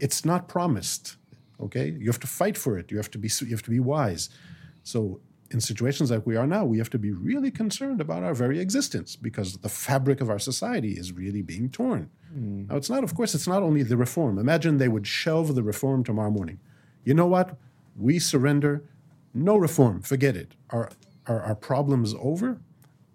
It's 0.00 0.24
not 0.24 0.48
promised, 0.48 1.16
okay? 1.60 1.94
You 1.98 2.06
have 2.06 2.20
to 2.20 2.26
fight 2.26 2.56
for 2.56 2.78
it. 2.78 2.90
You 2.90 2.96
have 2.96 3.10
to 3.10 3.18
be, 3.18 3.30
you 3.40 3.50
have 3.50 3.62
to 3.62 3.70
be 3.70 3.80
wise. 3.80 4.30
So 4.82 5.20
in 5.54 5.60
situations 5.60 6.10
like 6.10 6.26
we 6.26 6.36
are 6.36 6.46
now, 6.46 6.64
we 6.64 6.78
have 6.78 6.90
to 6.90 6.98
be 6.98 7.12
really 7.12 7.50
concerned 7.50 8.00
about 8.00 8.22
our 8.22 8.34
very 8.34 8.58
existence 8.60 9.16
because 9.16 9.56
the 9.58 9.68
fabric 9.68 10.20
of 10.20 10.28
our 10.28 10.38
society 10.38 10.92
is 10.92 11.12
really 11.12 11.40
being 11.40 11.70
torn. 11.70 12.10
Mm. 12.36 12.68
Now, 12.68 12.76
it's 12.76 12.90
not, 12.90 13.04
of 13.04 13.14
course, 13.14 13.34
it's 13.34 13.46
not 13.46 13.62
only 13.62 13.82
the 13.82 13.96
reform. 13.96 14.38
Imagine 14.38 14.78
they 14.78 14.88
would 14.88 15.06
shelve 15.06 15.54
the 15.54 15.62
reform 15.62 16.04
tomorrow 16.04 16.30
morning. 16.30 16.58
You 17.04 17.14
know 17.14 17.26
what? 17.26 17.56
We 17.96 18.18
surrender. 18.18 18.84
No 19.32 19.56
reform. 19.56 20.02
Forget 20.02 20.36
it. 20.36 20.52
Are, 20.70 20.90
are 21.26 21.40
our 21.40 21.54
problems 21.54 22.14
over? 22.18 22.60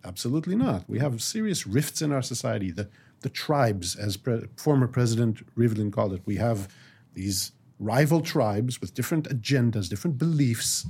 Absolutely 0.04 0.56
not. 0.56 0.86
We 0.88 1.00
have 1.00 1.22
serious 1.22 1.68
rifts 1.68 2.02
in 2.02 2.12
our 2.12 2.22
society. 2.22 2.72
The, 2.72 2.90
the 3.20 3.30
tribes, 3.30 3.96
as 3.96 4.16
pre- 4.16 4.48
former 4.56 4.88
President 4.88 5.46
Rivlin 5.56 5.92
called 5.92 6.14
it, 6.14 6.22
we 6.26 6.38
have 6.38 6.70
these 7.14 7.52
rival 7.80 8.22
tribes 8.22 8.80
with 8.80 8.94
different 8.94 9.28
agendas, 9.30 9.90
different 9.90 10.18
beliefs 10.18 10.86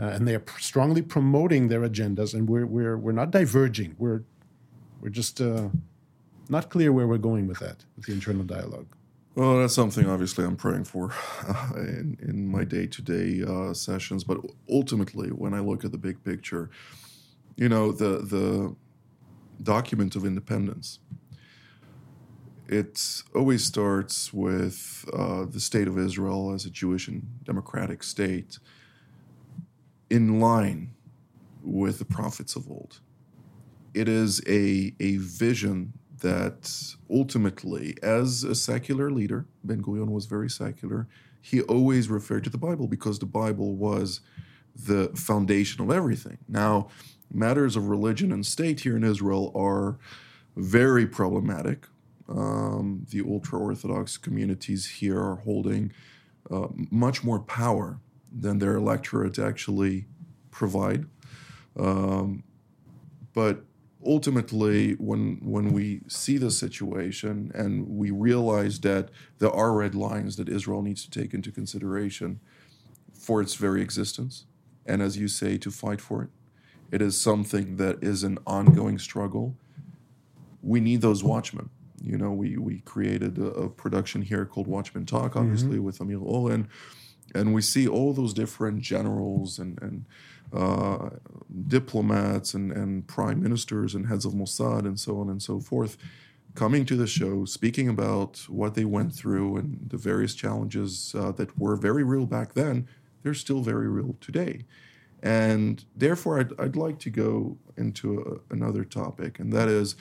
uh, 0.00 0.06
and 0.06 0.26
they 0.26 0.34
are 0.34 0.44
strongly 0.58 1.02
promoting 1.02 1.68
their 1.68 1.80
agendas, 1.80 2.32
and 2.32 2.48
we're 2.48 2.66
we're 2.66 2.96
we're 2.96 3.12
not 3.12 3.30
diverging. 3.30 3.94
We're 3.98 4.22
we're 5.00 5.10
just 5.10 5.40
uh, 5.40 5.68
not 6.48 6.70
clear 6.70 6.92
where 6.92 7.06
we're 7.06 7.18
going 7.18 7.46
with 7.46 7.58
that 7.58 7.84
with 7.96 8.06
the 8.06 8.12
internal 8.12 8.44
dialogue. 8.44 8.86
Well, 9.34 9.58
that's 9.58 9.74
something 9.74 10.08
obviously 10.08 10.44
I'm 10.44 10.56
praying 10.56 10.84
for 10.84 11.12
uh, 11.46 11.72
in, 11.76 12.18
in 12.20 12.48
my 12.48 12.64
day 12.64 12.86
to 12.86 13.02
day 13.02 13.72
sessions. 13.74 14.24
But 14.24 14.38
ultimately, 14.68 15.28
when 15.28 15.54
I 15.54 15.60
look 15.60 15.84
at 15.84 15.92
the 15.92 15.98
big 15.98 16.24
picture, 16.24 16.70
you 17.56 17.68
know, 17.68 17.92
the 17.92 18.18
the 18.18 18.74
document 19.62 20.16
of 20.16 20.24
independence, 20.24 20.98
it 22.68 23.22
always 23.34 23.64
starts 23.64 24.32
with 24.32 25.04
uh, 25.12 25.44
the 25.44 25.60
state 25.60 25.88
of 25.88 25.98
Israel 25.98 26.54
as 26.54 26.64
a 26.64 26.70
Jewish 26.70 27.06
and 27.06 27.22
democratic 27.44 28.02
state 28.02 28.58
in 30.10 30.40
line 30.40 30.92
with 31.62 31.98
the 31.98 32.04
prophets 32.04 32.56
of 32.56 32.68
old. 32.68 33.00
It 33.94 34.08
is 34.08 34.40
a, 34.46 34.94
a 35.00 35.16
vision 35.16 35.92
that 36.20 36.94
ultimately, 37.10 37.96
as 38.02 38.44
a 38.44 38.54
secular 38.54 39.10
leader, 39.10 39.46
Ben 39.64 39.82
Gurion 39.82 40.10
was 40.10 40.26
very 40.26 40.50
secular, 40.50 41.08
he 41.40 41.62
always 41.62 42.08
referred 42.08 42.44
to 42.44 42.50
the 42.50 42.58
Bible 42.58 42.86
because 42.86 43.18
the 43.18 43.26
Bible 43.26 43.74
was 43.74 44.20
the 44.74 45.08
foundation 45.16 45.82
of 45.82 45.90
everything. 45.90 46.38
Now, 46.48 46.88
matters 47.32 47.76
of 47.76 47.88
religion 47.88 48.32
and 48.32 48.44
state 48.44 48.80
here 48.80 48.96
in 48.96 49.04
Israel 49.04 49.52
are 49.54 49.98
very 50.56 51.06
problematic. 51.06 51.86
Um, 52.28 53.06
the 53.10 53.22
ultra 53.22 53.58
Orthodox 53.58 54.16
communities 54.16 54.86
here 54.86 55.18
are 55.18 55.36
holding 55.36 55.92
uh, 56.50 56.68
much 56.90 57.24
more 57.24 57.40
power 57.40 57.98
than 58.32 58.58
their 58.58 58.76
electorate 58.76 59.38
actually 59.38 60.06
provide. 60.50 61.06
Um, 61.78 62.42
but 63.32 63.64
ultimately, 64.04 64.92
when 64.94 65.38
when 65.42 65.72
we 65.72 66.00
see 66.08 66.38
the 66.38 66.50
situation 66.50 67.52
and 67.54 67.88
we 67.88 68.10
realize 68.10 68.80
that 68.80 69.10
there 69.38 69.50
are 69.50 69.72
red 69.72 69.94
lines 69.94 70.36
that 70.36 70.48
Israel 70.48 70.82
needs 70.82 71.04
to 71.06 71.10
take 71.10 71.34
into 71.34 71.50
consideration 71.50 72.40
for 73.12 73.40
its 73.40 73.54
very 73.54 73.82
existence, 73.82 74.46
and 74.86 75.02
as 75.02 75.16
you 75.16 75.28
say, 75.28 75.58
to 75.58 75.70
fight 75.70 76.00
for 76.00 76.22
it, 76.22 76.30
it 76.90 77.02
is 77.02 77.20
something 77.20 77.76
that 77.76 78.02
is 78.02 78.24
an 78.24 78.38
ongoing 78.46 78.98
struggle. 78.98 79.56
We 80.62 80.80
need 80.80 81.00
those 81.00 81.22
watchmen. 81.22 81.70
You 82.02 82.16
know, 82.18 82.32
we 82.32 82.56
we 82.56 82.80
created 82.80 83.38
a, 83.38 83.46
a 83.46 83.68
production 83.68 84.22
here 84.22 84.44
called 84.44 84.66
Watchmen 84.66 85.06
Talk, 85.06 85.36
obviously 85.36 85.76
mm-hmm. 85.76 85.84
with 85.84 86.00
Amir 86.00 86.20
Oren 86.20 86.68
and 87.34 87.54
we 87.54 87.62
see 87.62 87.86
all 87.86 88.12
those 88.12 88.34
different 88.34 88.80
generals 88.80 89.58
and, 89.58 89.80
and 89.82 90.04
uh, 90.52 91.10
diplomats 91.68 92.54
and, 92.54 92.72
and 92.72 93.06
prime 93.06 93.42
ministers 93.42 93.94
and 93.94 94.06
heads 94.06 94.24
of 94.24 94.32
Mossad 94.32 94.80
and 94.80 94.98
so 94.98 95.20
on 95.20 95.28
and 95.28 95.42
so 95.42 95.60
forth 95.60 95.96
coming 96.54 96.84
to 96.86 96.96
the 96.96 97.06
show, 97.06 97.44
speaking 97.44 97.88
about 97.88 98.38
what 98.48 98.74
they 98.74 98.84
went 98.84 99.14
through 99.14 99.56
and 99.56 99.88
the 99.88 99.96
various 99.96 100.34
challenges 100.34 101.14
uh, 101.16 101.32
that 101.32 101.58
were 101.58 101.76
very 101.76 102.02
real 102.02 102.26
back 102.26 102.54
then, 102.54 102.86
they're 103.22 103.34
still 103.34 103.60
very 103.60 103.88
real 103.88 104.16
today. 104.20 104.64
And 105.22 105.84
therefore, 105.94 106.40
I'd, 106.40 106.58
I'd 106.58 106.76
like 106.76 106.98
to 107.00 107.10
go 107.10 107.56
into 107.76 108.42
a, 108.50 108.54
another 108.54 108.84
topic, 108.84 109.38
and 109.38 109.52
that 109.52 109.68
is 109.68 109.96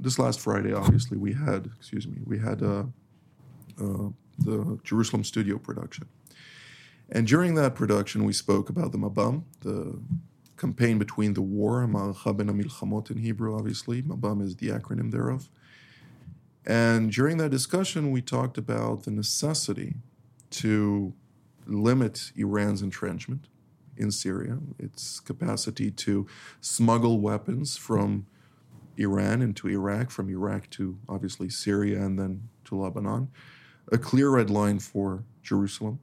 this 0.00 0.18
last 0.18 0.40
Friday, 0.40 0.72
obviously, 0.72 1.18
we 1.18 1.34
had, 1.34 1.70
excuse 1.76 2.06
me, 2.06 2.18
we 2.24 2.38
had 2.38 2.62
uh, 2.62 2.84
uh 3.80 4.08
the 4.38 4.78
Jerusalem 4.82 5.22
studio 5.22 5.58
production. 5.58 6.08
And 7.10 7.26
during 7.26 7.54
that 7.54 7.74
production, 7.74 8.24
we 8.24 8.32
spoke 8.32 8.68
about 8.68 8.92
the 8.92 8.98
Mabam, 8.98 9.44
the 9.60 10.00
campaign 10.56 10.98
between 10.98 11.34
the 11.34 11.42
war, 11.42 11.86
Ma'aracha 11.86 12.36
ben 12.36 12.46
Milchamot 12.46 13.10
in 13.10 13.18
Hebrew, 13.18 13.56
obviously. 13.56 14.02
Mabam 14.02 14.40
is 14.40 14.56
the 14.56 14.68
acronym 14.68 15.10
thereof. 15.10 15.50
And 16.66 17.12
during 17.12 17.36
that 17.38 17.50
discussion, 17.50 18.10
we 18.10 18.22
talked 18.22 18.56
about 18.56 19.04
the 19.04 19.10
necessity 19.10 19.96
to 20.50 21.12
limit 21.66 22.32
Iran's 22.36 22.80
entrenchment 22.80 23.48
in 23.96 24.10
Syria, 24.10 24.58
its 24.78 25.20
capacity 25.20 25.90
to 25.90 26.26
smuggle 26.60 27.20
weapons 27.20 27.76
from 27.76 28.26
Iran 28.96 29.42
into 29.42 29.68
Iraq, 29.68 30.10
from 30.10 30.30
Iraq 30.30 30.70
to 30.70 30.98
obviously 31.08 31.48
Syria 31.48 32.02
and 32.02 32.18
then 32.18 32.48
to 32.64 32.76
Lebanon, 32.76 33.28
a 33.92 33.98
clear 33.98 34.30
red 34.30 34.50
line 34.50 34.78
for 34.78 35.24
Jerusalem 35.42 35.98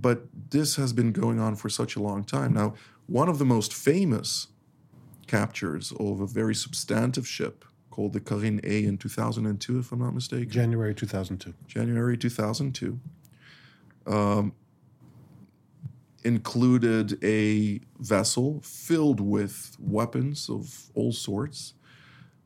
but 0.00 0.26
this 0.50 0.76
has 0.76 0.92
been 0.92 1.12
going 1.12 1.40
on 1.40 1.56
for 1.56 1.68
such 1.68 1.96
a 1.96 2.00
long 2.00 2.24
time. 2.24 2.52
Now, 2.52 2.74
one 3.06 3.28
of 3.28 3.38
the 3.38 3.44
most 3.44 3.74
famous 3.74 4.48
captures 5.26 5.92
of 5.98 6.20
a 6.20 6.26
very 6.26 6.54
substantive 6.54 7.26
ship 7.26 7.64
called 7.90 8.12
the 8.12 8.20
Karine 8.20 8.60
A 8.64 8.84
in 8.84 8.98
2002, 8.98 9.78
if 9.78 9.92
I'm 9.92 9.98
not 9.98 10.14
mistaken. 10.14 10.50
January 10.50 10.94
2002. 10.94 11.54
January 11.66 12.16
2002. 12.16 12.98
Um, 14.06 14.52
included 16.24 17.22
a 17.24 17.80
vessel 17.98 18.60
filled 18.62 19.20
with 19.20 19.76
weapons 19.78 20.48
of 20.48 20.90
all 20.94 21.12
sorts. 21.12 21.74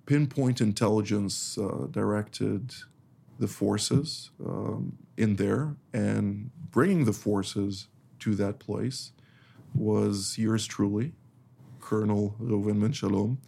Pinpoint 0.07 0.61
intelligence 0.61 1.59
uh, 1.59 1.87
directed 1.91 2.75
the 3.39 3.49
forces 3.49 4.31
um, 4.45 4.97
in 5.17 5.37
there, 5.37 5.77
and 5.93 6.51
bringing 6.71 7.05
the 7.05 7.13
forces 7.13 7.89
to 8.21 8.35
that 8.37 8.59
place 8.59 9.13
was 9.75 10.39
yours 10.39 10.67
truly, 10.67 11.13
Colonel 11.81 12.37
Reuven 12.41 12.81
Ben. 12.81 13.39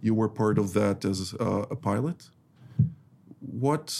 You 0.00 0.14
were 0.14 0.28
part 0.28 0.58
of 0.58 0.74
that 0.74 1.04
as 1.04 1.34
uh, 1.40 1.66
a 1.70 1.76
pilot. 1.76 2.28
What 3.40 3.96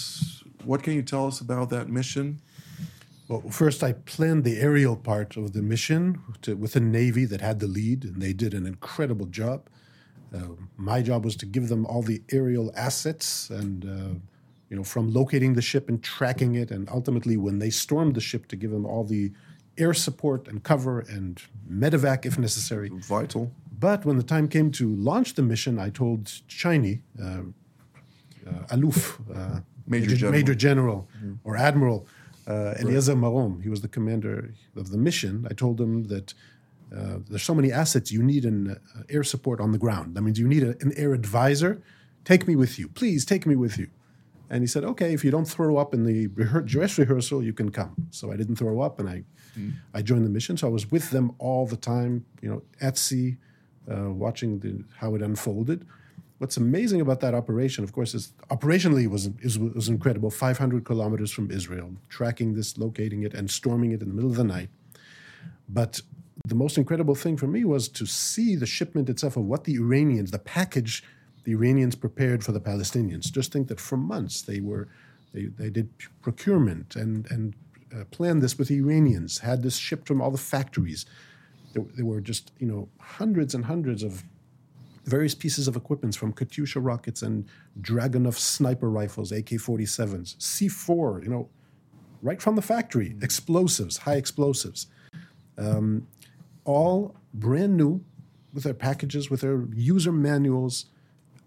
what 0.64 0.83
can 0.83 0.92
you 0.95 1.02
tell 1.02 1.26
us 1.26 1.40
about 1.40 1.71
that 1.71 1.88
mission? 1.88 2.40
Well, 3.28 3.42
first, 3.50 3.83
I 3.83 3.92
planned 3.92 4.45
the 4.45 4.59
aerial 4.59 4.97
part 4.97 5.37
of 5.37 5.52
the 5.52 5.61
mission 5.61 6.21
to, 6.42 6.57
with 6.57 6.76
a 6.76 6.80
Navy 6.80 7.26
that 7.26 7.40
had 7.40 7.61
the 7.61 7.66
lead, 7.66 8.04
and 8.04 8.23
they 8.23 8.33
did 8.33 8.54
an 8.54 8.66
incredible 8.66 9.26
job. 9.26 9.68
Uh, 10.35 10.54
my 10.76 11.02
job 11.02 11.25
was 11.25 11.37
to 11.37 11.47
give 11.47 11.68
them 11.68 11.85
all 11.87 12.02
the 12.02 12.23
aerial 12.33 12.73
assets 12.75 13.50
and, 13.50 13.85
uh, 13.85 14.18
you 14.71 14.77
know, 14.77 14.85
from 14.85 15.13
locating 15.13 15.55
the 15.55 15.63
ship 15.63 15.89
and 15.89 16.03
tracking 16.03 16.55
it, 16.55 16.71
and 16.71 16.89
ultimately, 16.91 17.37
when 17.37 17.59
they 17.59 17.71
stormed 17.71 18.15
the 18.15 18.21
ship, 18.21 18.49
to 18.49 18.57
give 18.57 18.71
them 18.71 18.85
all 18.85 19.05
the 19.05 19.33
air 19.79 19.95
support 19.95 20.49
and 20.49 20.63
cover 20.63 21.01
and 21.01 21.43
medevac 21.71 22.27
if 22.27 22.39
necessary. 22.39 22.91
Vital. 22.93 23.53
But 23.79 24.05
when 24.05 24.17
the 24.17 24.25
time 24.25 24.49
came 24.49 24.71
to 24.73 24.95
launch 24.97 25.35
the 25.35 25.43
mission, 25.43 25.79
I 25.79 25.91
told 25.91 26.25
Chiny, 26.49 27.01
uh, 27.23 27.43
uh, 28.47 28.77
Aluf, 28.77 29.21
uh, 29.35 29.61
Major 29.87 30.17
General. 30.17 30.33
Major 30.33 30.55
General 30.55 31.09
or 31.45 31.57
Admiral 31.57 32.07
uh, 32.47 32.75
Eliezer 32.81 33.15
Marom, 33.15 33.63
he 33.63 33.69
was 33.69 33.81
the 33.81 33.89
commander 33.89 34.53
of 34.77 34.91
the 34.91 34.99
mission. 34.99 35.47
I 35.51 35.55
told 35.55 35.81
him 35.81 36.05
that 36.05 36.35
uh, 36.95 37.19
there's 37.29 37.43
so 37.43 37.55
many 37.55 37.71
assets 37.71 38.11
you 38.11 38.23
need 38.23 38.45
an 38.45 38.71
uh, 38.71 39.03
air 39.09 39.23
support 39.23 39.61
on 39.61 39.73
the 39.73 39.79
ground. 39.79 40.15
That 40.17 40.23
means 40.23 40.39
you 40.39 40.49
need 40.49 40.63
a, 40.63 40.71
an 40.81 40.93
air 40.97 41.13
advisor. 41.13 41.83
Take 42.25 42.49
me 42.49 42.57
with 42.57 42.79
you, 42.79 42.89
please. 42.89 43.25
Take 43.25 43.47
me 43.47 43.55
with 43.55 43.79
you. 43.79 43.89
And 44.50 44.62
he 44.62 44.67
said, 44.67 44.85
"Okay, 44.85 45.12
if 45.12 45.25
you 45.25 45.31
don't 45.31 45.47
throw 45.47 45.76
up 45.76 45.93
in 45.93 46.05
the 46.05 46.28
rehe- 46.28 46.64
dress 46.64 46.99
rehearsal, 46.99 47.43
you 47.43 47.52
can 47.52 47.71
come." 47.71 48.09
So 48.11 48.33
I 48.33 48.37
didn't 48.37 48.57
throw 48.57 48.81
up, 48.81 48.99
and 48.99 49.09
I, 49.09 49.25
I 49.95 50.02
joined 50.02 50.25
the 50.25 50.31
mission. 50.31 50.57
So 50.57 50.67
I 50.67 50.71
was 50.71 50.90
with 50.90 51.11
them 51.11 51.33
all 51.38 51.67
the 51.67 51.76
time, 51.76 52.25
you 52.40 52.49
know, 52.50 52.62
at 52.81 52.97
sea, 52.97 53.37
uh, 53.90 54.11
watching 54.11 54.61
the, 54.61 54.85
how 54.97 55.14
it 55.14 55.23
unfolded. 55.23 55.87
What's 56.38 56.57
amazing 56.57 57.00
about 57.00 57.21
that 57.21 57.35
operation, 57.35 57.83
of 57.83 57.93
course, 57.93 58.14
is 58.14 58.33
operationally 58.49 59.05
it 59.05 59.09
was, 59.09 59.28
is, 59.40 59.59
was 59.59 59.88
incredible. 59.88 60.31
500 60.31 60.85
kilometers 60.85 61.33
from 61.33 61.50
Israel, 61.50 61.90
tracking 62.09 62.55
this, 62.55 62.78
locating 62.78 63.25
it, 63.25 63.35
and 63.35 63.50
storming 63.50 63.90
it 63.90 64.02
in 64.02 64.09
the 64.09 64.14
middle 64.14 64.31
of 64.31 64.37
the 64.37 64.45
night. 64.45 64.69
But 65.69 66.00
the 66.47 66.55
most 66.55 66.78
incredible 66.78 67.14
thing 67.14 67.37
for 67.37 67.49
me 67.49 67.64
was 67.64 67.88
to 67.88 68.07
see 68.07 68.55
the 68.55 68.67
shipment 68.67 69.09
itself 69.09 69.37
of 69.37 69.45
what 69.45 69.64
the 69.64 69.75
Iranians, 69.75 70.31
the 70.31 70.38
package 70.38 71.02
the 71.49 71.55
Iranians 71.55 71.95
prepared 71.95 72.45
for 72.45 72.52
the 72.52 72.61
Palestinians. 72.61 73.33
Just 73.33 73.52
think 73.52 73.69
that 73.69 73.81
for 73.81 73.97
months 73.97 74.43
they 74.43 74.61
were, 74.61 74.87
they, 75.33 75.47
they 75.47 75.71
did 75.71 75.88
procurement 76.21 76.95
and 76.95 77.26
and 77.31 77.55
uh, 77.95 78.05
planned 78.11 78.43
this 78.43 78.59
with 78.59 78.69
the 78.69 78.76
Iranians, 78.76 79.38
had 79.38 79.62
this 79.62 79.78
shipped 79.78 80.07
from 80.07 80.21
all 80.21 80.31
the 80.31 80.37
factories. 80.37 81.07
There, 81.73 81.87
there 81.97 82.05
were 82.05 82.21
just 82.21 82.52
you 82.59 82.67
know 82.67 82.90
hundreds 83.00 83.55
and 83.55 83.64
hundreds 83.64 84.02
of 84.02 84.25
various 85.07 85.35
pieces 85.35 85.69
of 85.69 85.75
equipment 85.75 86.14
from 86.17 86.35
Katyusha 86.35 86.85
rockets 86.85 87.23
and 87.23 87.47
Dragunov 87.81 88.35
sniper 88.35 88.90
rifles, 88.90 89.33
AK-47s, 89.33 90.37
C4, 90.37 91.23
you 91.23 91.31
know, 91.31 91.49
right 92.21 92.43
from 92.43 92.57
the 92.57 92.62
factory, 92.62 93.17
explosives, 93.23 93.97
high 93.97 94.17
explosives 94.17 94.87
all 96.69 97.17
brand 97.33 97.75
new 97.78 98.05
with 98.52 98.64
their 98.64 98.75
packages, 98.75 99.31
with 99.31 99.40
their 99.40 99.64
user 99.75 100.12
manuals. 100.12 100.85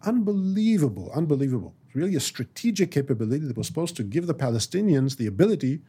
Unbelievable, 0.03 1.12
unbelievable. 1.13 1.75
Really 1.93 2.15
a 2.15 2.20
strategic 2.20 2.91
capability 2.91 3.46
that 3.46 3.58
was 3.58 3.67
supposed 3.67 3.96
to 3.98 4.03
give 4.03 4.27
the 4.27 4.34
Palestinians 4.34 5.17
the 5.17 5.27
ability 5.27 5.81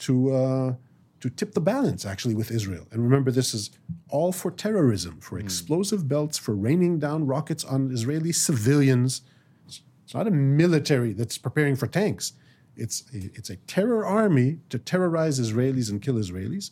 to, 0.00 0.32
uh, 0.34 0.74
to 1.20 1.30
tip 1.30 1.54
the 1.54 1.60
balance, 1.60 2.04
actually, 2.06 2.34
with 2.34 2.50
Israel. 2.50 2.86
And 2.92 3.02
remember, 3.02 3.30
this 3.30 3.54
is 3.54 3.70
all 4.10 4.30
for 4.30 4.50
terrorism, 4.50 5.20
for 5.20 5.38
explosive 5.38 6.06
belts, 6.06 6.38
for 6.38 6.54
raining 6.54 6.98
down 6.98 7.26
rockets 7.26 7.64
on 7.64 7.90
Israeli 7.90 8.32
civilians. 8.32 9.22
It's 9.66 10.14
not 10.14 10.26
a 10.26 10.30
military 10.30 11.12
that's 11.12 11.38
preparing 11.38 11.76
for 11.76 11.86
tanks. 11.86 12.34
It's 12.76 13.04
a, 13.12 13.30
it's 13.34 13.50
a 13.50 13.56
terror 13.56 14.06
army 14.06 14.60
to 14.68 14.78
terrorize 14.78 15.40
Israelis 15.40 15.90
and 15.90 16.00
kill 16.00 16.14
Israelis. 16.14 16.70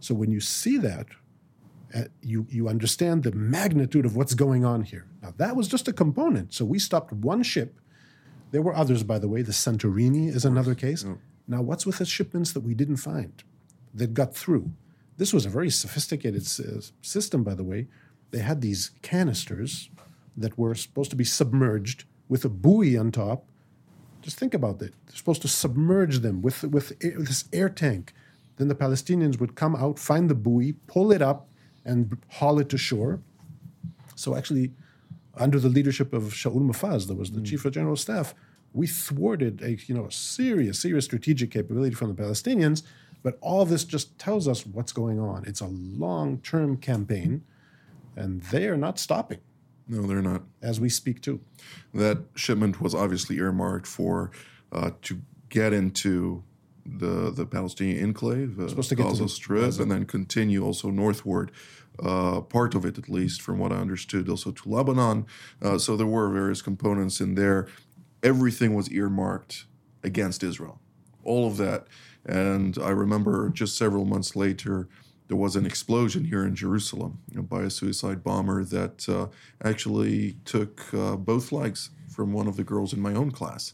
So 0.00 0.14
when 0.14 0.30
you 0.30 0.40
see 0.40 0.76
that, 0.78 1.06
uh, 1.94 2.04
you 2.22 2.46
you 2.50 2.68
understand 2.68 3.22
the 3.22 3.32
magnitude 3.32 4.06
of 4.06 4.16
what's 4.16 4.34
going 4.34 4.64
on 4.64 4.82
here. 4.82 5.06
Now 5.22 5.32
that 5.36 5.56
was 5.56 5.68
just 5.68 5.88
a 5.88 5.92
component. 5.92 6.54
So 6.54 6.64
we 6.64 6.78
stopped 6.78 7.12
one 7.12 7.42
ship. 7.42 7.78
There 8.50 8.62
were 8.62 8.74
others, 8.74 9.02
by 9.02 9.18
the 9.18 9.28
way. 9.28 9.42
The 9.42 9.52
Santorini 9.52 10.28
is 10.28 10.44
another 10.44 10.74
case. 10.74 11.04
Now 11.46 11.62
what's 11.62 11.86
with 11.86 11.98
the 11.98 12.04
shipments 12.04 12.52
that 12.52 12.60
we 12.60 12.74
didn't 12.74 12.96
find 12.96 13.42
that 13.94 14.14
got 14.14 14.34
through? 14.34 14.70
This 15.16 15.32
was 15.32 15.46
a 15.46 15.50
very 15.50 15.70
sophisticated 15.70 16.42
s- 16.42 16.60
uh, 16.60 16.80
system, 17.02 17.42
by 17.44 17.54
the 17.54 17.64
way. 17.64 17.88
They 18.30 18.38
had 18.38 18.60
these 18.60 18.92
canisters 19.02 19.90
that 20.36 20.56
were 20.56 20.74
supposed 20.74 21.10
to 21.10 21.16
be 21.16 21.24
submerged 21.24 22.04
with 22.28 22.44
a 22.44 22.48
buoy 22.48 22.96
on 22.96 23.10
top 23.10 23.44
just 24.22 24.38
think 24.38 24.54
about 24.54 24.82
it. 24.82 24.94
They're 25.06 25.16
supposed 25.16 25.42
to 25.42 25.48
submerge 25.48 26.18
them 26.18 26.42
with 26.42 26.62
with, 26.64 26.92
air, 27.02 27.14
with 27.16 27.28
this 27.28 27.44
air 27.52 27.68
tank. 27.68 28.12
Then 28.56 28.68
the 28.68 28.74
Palestinians 28.74 29.40
would 29.40 29.54
come 29.54 29.74
out, 29.74 29.98
find 29.98 30.28
the 30.28 30.34
buoy, 30.34 30.72
pull 30.86 31.12
it 31.12 31.22
up, 31.22 31.48
and 31.84 32.16
haul 32.28 32.58
it 32.58 32.68
to 32.70 32.78
shore. 32.78 33.20
So 34.14 34.36
actually, 34.36 34.72
under 35.34 35.58
the 35.58 35.68
leadership 35.68 36.12
of 36.12 36.24
Shaul 36.24 36.60
Mofaz, 36.60 37.06
that 37.08 37.16
was 37.16 37.32
the 37.32 37.40
chief 37.40 37.64
of 37.64 37.72
general 37.72 37.96
staff, 37.96 38.34
we 38.72 38.86
thwarted 38.86 39.62
a 39.62 39.72
you 39.86 39.94
know 39.94 40.06
a 40.06 40.12
serious, 40.12 40.78
serious 40.80 41.04
strategic 41.04 41.50
capability 41.50 41.94
from 41.94 42.14
the 42.14 42.22
Palestinians. 42.22 42.82
But 43.22 43.36
all 43.42 43.66
this 43.66 43.84
just 43.84 44.18
tells 44.18 44.48
us 44.48 44.64
what's 44.64 44.92
going 44.92 45.20
on. 45.20 45.44
It's 45.46 45.60
a 45.60 45.66
long-term 45.66 46.78
campaign, 46.78 47.42
and 48.16 48.40
they 48.44 48.66
are 48.66 48.78
not 48.78 48.98
stopping 48.98 49.40
No, 49.88 50.02
they're 50.02 50.22
not. 50.22 50.42
as 50.62 50.80
we 50.80 50.88
speak 50.88 51.20
too. 51.20 51.40
That 51.92 52.18
shipment 52.34 52.80
was 52.80 52.94
obviously 52.94 53.36
earmarked 53.36 53.86
for 53.86 54.30
uh, 54.72 54.92
to 55.02 55.20
get 55.50 55.72
into 55.74 56.42
the 56.84 57.30
the 57.30 57.46
Palestinian 57.46 58.02
enclave, 58.02 58.58
uh, 58.58 58.68
Supposed 58.68 58.88
to 58.90 58.94
get 58.96 59.14
to 59.14 59.22
the- 59.22 59.28
Strip, 59.28 59.78
and 59.80 59.90
then 59.90 60.04
continue 60.04 60.64
also 60.64 60.90
northward. 60.90 61.50
Uh, 62.02 62.40
part 62.40 62.74
of 62.74 62.84
it, 62.86 62.96
at 62.96 63.08
least, 63.08 63.42
from 63.42 63.58
what 63.58 63.72
I 63.72 63.76
understood, 63.76 64.28
also 64.28 64.52
to 64.52 64.68
Lebanon. 64.68 65.26
Uh, 65.60 65.76
so 65.76 65.96
there 65.96 66.06
were 66.06 66.30
various 66.30 66.62
components 66.62 67.20
in 67.20 67.34
there. 67.34 67.66
Everything 68.22 68.74
was 68.74 68.90
earmarked 68.90 69.66
against 70.02 70.42
Israel. 70.42 70.80
All 71.24 71.46
of 71.46 71.58
that. 71.58 71.86
And 72.24 72.78
I 72.78 72.90
remember 72.90 73.50
just 73.50 73.76
several 73.76 74.04
months 74.04 74.34
later, 74.34 74.88
there 75.28 75.36
was 75.36 75.56
an 75.56 75.66
explosion 75.66 76.24
here 76.24 76.44
in 76.44 76.54
Jerusalem 76.54 77.18
you 77.30 77.36
know, 77.36 77.42
by 77.42 77.62
a 77.62 77.70
suicide 77.70 78.24
bomber 78.24 78.64
that 78.64 79.08
uh, 79.08 79.26
actually 79.62 80.36
took 80.44 80.92
uh, 80.92 81.16
both 81.16 81.52
legs 81.52 81.90
from 82.20 82.34
one 82.34 82.46
of 82.46 82.56
the 82.56 82.64
girls 82.72 82.92
in 82.92 83.00
my 83.00 83.14
own 83.14 83.30
class. 83.30 83.72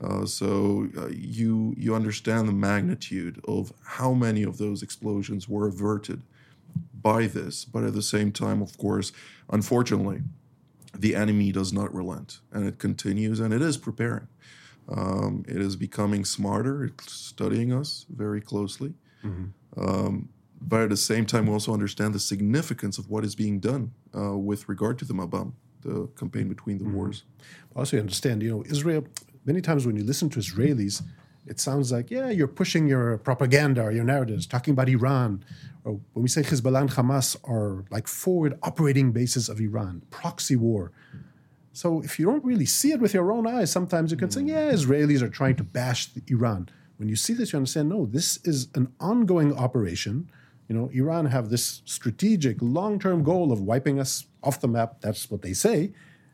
Uh, 0.00 0.26
so 0.26 0.88
uh, 0.98 1.06
you 1.38 1.74
you 1.78 1.94
understand 1.94 2.48
the 2.48 2.58
magnitude 2.70 3.40
of 3.46 3.72
how 3.98 4.12
many 4.14 4.42
of 4.42 4.58
those 4.58 4.82
explosions 4.82 5.48
were 5.48 5.68
averted 5.68 6.20
by 7.10 7.28
this, 7.28 7.64
but 7.64 7.84
at 7.84 7.94
the 7.94 8.02
same 8.02 8.32
time, 8.32 8.60
of 8.66 8.76
course, 8.78 9.12
unfortunately, 9.48 10.22
the 11.04 11.14
enemy 11.14 11.52
does 11.52 11.72
not 11.72 11.94
relent, 11.94 12.40
and 12.52 12.66
it 12.66 12.76
continues, 12.86 13.38
and 13.38 13.54
it 13.54 13.62
is 13.62 13.76
preparing. 13.76 14.26
Um, 14.88 15.44
it 15.46 15.60
is 15.68 15.76
becoming 15.76 16.24
smarter. 16.24 16.84
It's 16.88 17.12
studying 17.12 17.72
us 17.80 18.06
very 18.10 18.40
closely. 18.40 18.92
Um, 19.76 20.30
but 20.60 20.80
at 20.86 20.88
the 20.88 20.96
same 21.12 21.26
time, 21.26 21.46
we 21.46 21.52
also 21.52 21.72
understand 21.72 22.12
the 22.14 22.24
significance 22.34 22.98
of 22.98 23.08
what 23.08 23.22
is 23.24 23.34
being 23.36 23.60
done 23.60 23.92
uh, 24.18 24.36
with 24.36 24.68
regard 24.68 24.98
to 24.98 25.04
the 25.04 25.14
Mabam, 25.14 25.52
the 25.84 26.08
campaign 26.16 26.48
between 26.48 26.78
the 26.78 26.84
mm-hmm. 26.84 26.96
wars. 26.96 27.24
Also, 27.76 27.96
you 27.96 28.00
understand, 28.00 28.42
you 28.42 28.50
know, 28.50 28.64
Israel, 28.66 29.04
many 29.44 29.60
times 29.60 29.86
when 29.86 29.96
you 29.96 30.04
listen 30.04 30.28
to 30.30 30.38
Israelis, 30.40 31.02
it 31.46 31.60
sounds 31.60 31.92
like, 31.92 32.10
yeah, 32.10 32.30
you're 32.30 32.48
pushing 32.48 32.86
your 32.88 33.18
propaganda 33.18 33.82
or 33.82 33.92
your 33.92 34.04
narratives, 34.04 34.46
talking 34.46 34.72
about 34.72 34.88
Iran. 34.88 35.44
Or 35.84 36.00
when 36.14 36.22
we 36.22 36.28
say 36.28 36.42
Hezbollah 36.42 36.80
and 36.82 36.90
Hamas 36.90 37.36
are 37.44 37.84
like 37.90 38.08
forward 38.08 38.58
operating 38.62 39.12
bases 39.12 39.48
of 39.50 39.60
Iran, 39.60 40.02
proxy 40.10 40.56
war. 40.56 40.92
So 41.72 42.00
if 42.02 42.18
you 42.18 42.24
don't 42.24 42.44
really 42.44 42.64
see 42.64 42.92
it 42.92 43.00
with 43.00 43.12
your 43.12 43.30
own 43.30 43.46
eyes, 43.46 43.70
sometimes 43.70 44.10
you 44.10 44.16
can 44.16 44.30
say, 44.30 44.40
mm-hmm. 44.40 44.48
yeah, 44.48 44.72
Israelis 44.72 45.20
are 45.20 45.28
trying 45.28 45.56
to 45.56 45.64
bash 45.64 46.06
the 46.06 46.22
Iran. 46.28 46.70
When 46.96 47.08
you 47.08 47.16
see 47.16 47.34
this, 47.34 47.52
you 47.52 47.58
understand, 47.58 47.88
no, 47.90 48.06
this 48.06 48.38
is 48.44 48.68
an 48.74 48.92
ongoing 49.00 49.52
operation. 49.54 50.30
You 50.68 50.74
know, 50.76 50.90
Iran 50.92 51.26
have 51.26 51.50
this 51.50 51.82
strategic, 51.84 52.56
long-term 52.60 53.22
goal 53.22 53.52
of 53.52 53.60
wiping 53.60 54.00
us 54.00 54.26
off 54.42 54.60
the 54.60 54.68
map. 54.68 55.00
That's 55.00 55.30
what 55.30 55.42
they 55.42 55.52
say. 55.52 55.92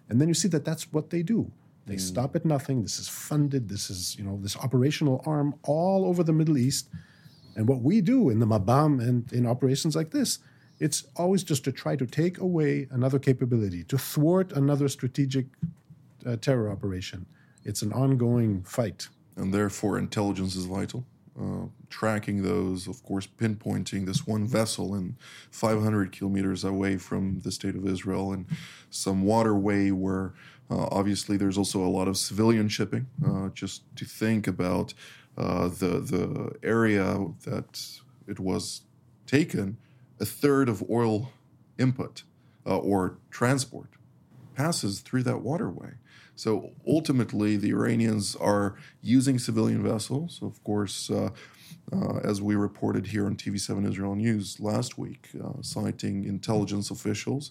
And 0.08 0.20
then 0.20 0.28
you 0.28 0.34
see 0.34 0.48
that 0.48 0.64
that's 0.64 0.92
what 0.92 1.10
they 1.10 1.22
do. 1.22 1.50
They 1.86 1.96
stop 1.96 2.36
at 2.36 2.44
nothing. 2.44 2.82
This 2.82 3.00
is 3.00 3.08
funded. 3.08 3.68
This 3.68 3.90
is, 3.90 4.16
you 4.16 4.22
know, 4.22 4.38
this 4.40 4.56
operational 4.56 5.22
arm 5.26 5.54
all 5.64 6.04
over 6.04 6.22
the 6.22 6.32
Middle 6.32 6.56
East. 6.56 6.88
And 7.56 7.66
what 7.66 7.82
we 7.82 8.00
do 8.00 8.30
in 8.30 8.38
the 8.38 8.46
Mabam 8.46 9.00
and 9.00 9.32
in 9.32 9.44
operations 9.44 9.96
like 9.96 10.10
this, 10.10 10.38
it's 10.78 11.04
always 11.16 11.42
just 11.42 11.64
to 11.64 11.72
try 11.72 11.96
to 11.96 12.06
take 12.06 12.38
away 12.38 12.86
another 12.92 13.18
capability, 13.18 13.82
to 13.84 13.98
thwart 13.98 14.52
another 14.52 14.88
strategic 14.88 15.46
uh, 16.24 16.36
terror 16.36 16.70
operation. 16.70 17.26
It's 17.64 17.82
an 17.82 17.92
ongoing 17.92 18.62
fight. 18.62 19.08
And 19.36 19.52
therefore, 19.52 19.98
intelligence 19.98 20.54
is 20.54 20.66
vital. 20.66 21.04
Uh, 21.40 21.66
tracking 21.88 22.42
those, 22.42 22.86
of 22.86 23.02
course, 23.02 23.26
pinpointing 23.26 24.04
this 24.04 24.26
one 24.26 24.46
vessel 24.46 24.94
in 24.94 25.16
500 25.50 26.12
kilometers 26.12 26.64
away 26.64 26.98
from 26.98 27.40
the 27.40 27.50
state 27.50 27.74
of 27.74 27.86
Israel 27.86 28.32
and 28.32 28.44
some 28.90 29.22
waterway 29.22 29.90
where 29.90 30.34
uh, 30.70 30.86
obviously 30.90 31.36
there's 31.36 31.56
also 31.56 31.82
a 31.82 31.88
lot 31.88 32.08
of 32.08 32.16
civilian 32.18 32.68
shipping. 32.68 33.06
Uh, 33.26 33.48
just 33.54 33.82
to 33.96 34.04
think 34.04 34.46
about 34.46 34.92
uh, 35.38 35.68
the 35.68 36.00
the 36.00 36.52
area 36.62 37.26
that 37.44 38.00
it 38.26 38.38
was 38.38 38.82
taken, 39.26 39.78
a 40.20 40.26
third 40.26 40.68
of 40.68 40.84
oil 40.90 41.32
input 41.78 42.24
uh, 42.66 42.76
or 42.76 43.18
transport 43.30 43.90
passes 44.54 45.00
through 45.00 45.22
that 45.22 45.40
waterway. 45.40 45.92
So 46.40 46.70
ultimately, 46.88 47.58
the 47.58 47.68
Iranians 47.68 48.34
are 48.34 48.74
using 49.02 49.38
civilian 49.38 49.82
vessels. 49.82 50.38
Of 50.40 50.64
course, 50.64 51.10
uh, 51.10 51.28
uh, 51.92 52.16
as 52.24 52.40
we 52.40 52.54
reported 52.54 53.08
here 53.08 53.26
on 53.26 53.36
TV7 53.36 53.86
Israel 53.86 54.14
News 54.14 54.58
last 54.58 54.96
week, 54.96 55.28
uh, 55.38 55.60
citing 55.60 56.24
intelligence 56.24 56.90
officials, 56.90 57.50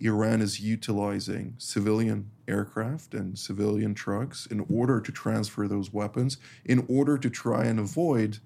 Iran 0.00 0.40
is 0.40 0.58
utilizing 0.58 1.52
civilian 1.58 2.30
aircraft 2.48 3.12
and 3.12 3.38
civilian 3.38 3.94
trucks 3.94 4.46
in 4.46 4.64
order 4.72 5.02
to 5.02 5.12
transfer 5.12 5.68
those 5.68 5.92
weapons, 5.92 6.38
in 6.64 6.86
order 6.88 7.18
to 7.18 7.28
try 7.28 7.64
and 7.66 7.78
avoid 7.78 8.38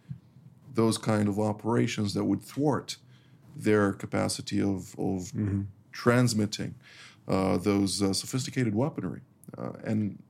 those 0.74 0.98
kind 0.98 1.28
of 1.28 1.38
operations 1.38 2.14
that 2.14 2.24
would 2.24 2.42
thwart 2.42 2.96
their 3.54 3.92
capacity 3.92 4.60
of, 4.60 4.98
of 4.98 5.30
mm-hmm. 5.30 5.62
transmitting 5.92 6.74
uh, 7.28 7.58
those 7.58 8.02
uh, 8.02 8.12
sophisticated 8.12 8.74
weaponry. 8.74 9.20
Uh, 9.56 9.72
and 9.84 10.22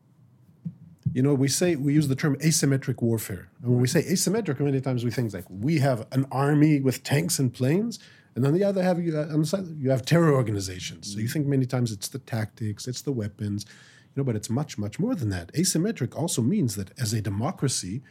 you 1.13 1.23
know, 1.23 1.33
we 1.33 1.49
say 1.49 1.77
we 1.77 1.95
use 1.95 2.09
the 2.09 2.17
term 2.17 2.37
asymmetric 2.37 3.01
warfare. 3.01 3.49
And 3.63 3.71
when 3.71 3.81
we 3.81 3.87
say 3.87 4.03
asymmetric, 4.03 4.59
many 4.59 4.81
times 4.81 5.05
we 5.05 5.11
think 5.11 5.33
like 5.33 5.45
we 5.49 5.79
have 5.79 6.07
an 6.11 6.27
army 6.33 6.81
with 6.81 7.05
tanks 7.05 7.39
and 7.39 7.53
planes, 7.53 8.01
and 8.35 8.45
on 8.45 8.53
the 8.53 8.65
other 8.65 8.83
have 8.83 9.01
you 9.01 9.17
on 9.17 9.41
the 9.41 9.47
side 9.47 9.65
you 9.79 9.91
have 9.91 10.05
terror 10.05 10.35
organizations. 10.35 11.13
So 11.13 11.21
you 11.21 11.29
think 11.29 11.47
many 11.47 11.67
times 11.67 11.93
it's 11.93 12.09
the 12.09 12.19
tactics, 12.19 12.89
it's 12.89 13.03
the 13.03 13.13
weapons, 13.13 13.65
you 13.69 14.21
know, 14.21 14.25
but 14.25 14.35
it's 14.35 14.51
much 14.51 14.77
much 14.77 14.99
more 14.99 15.15
than 15.15 15.29
that. 15.29 15.53
Asymmetric 15.53 16.17
also 16.17 16.43
means 16.43 16.75
that 16.75 16.91
as 16.99 17.13
a 17.13 17.21
democracy, 17.21 18.03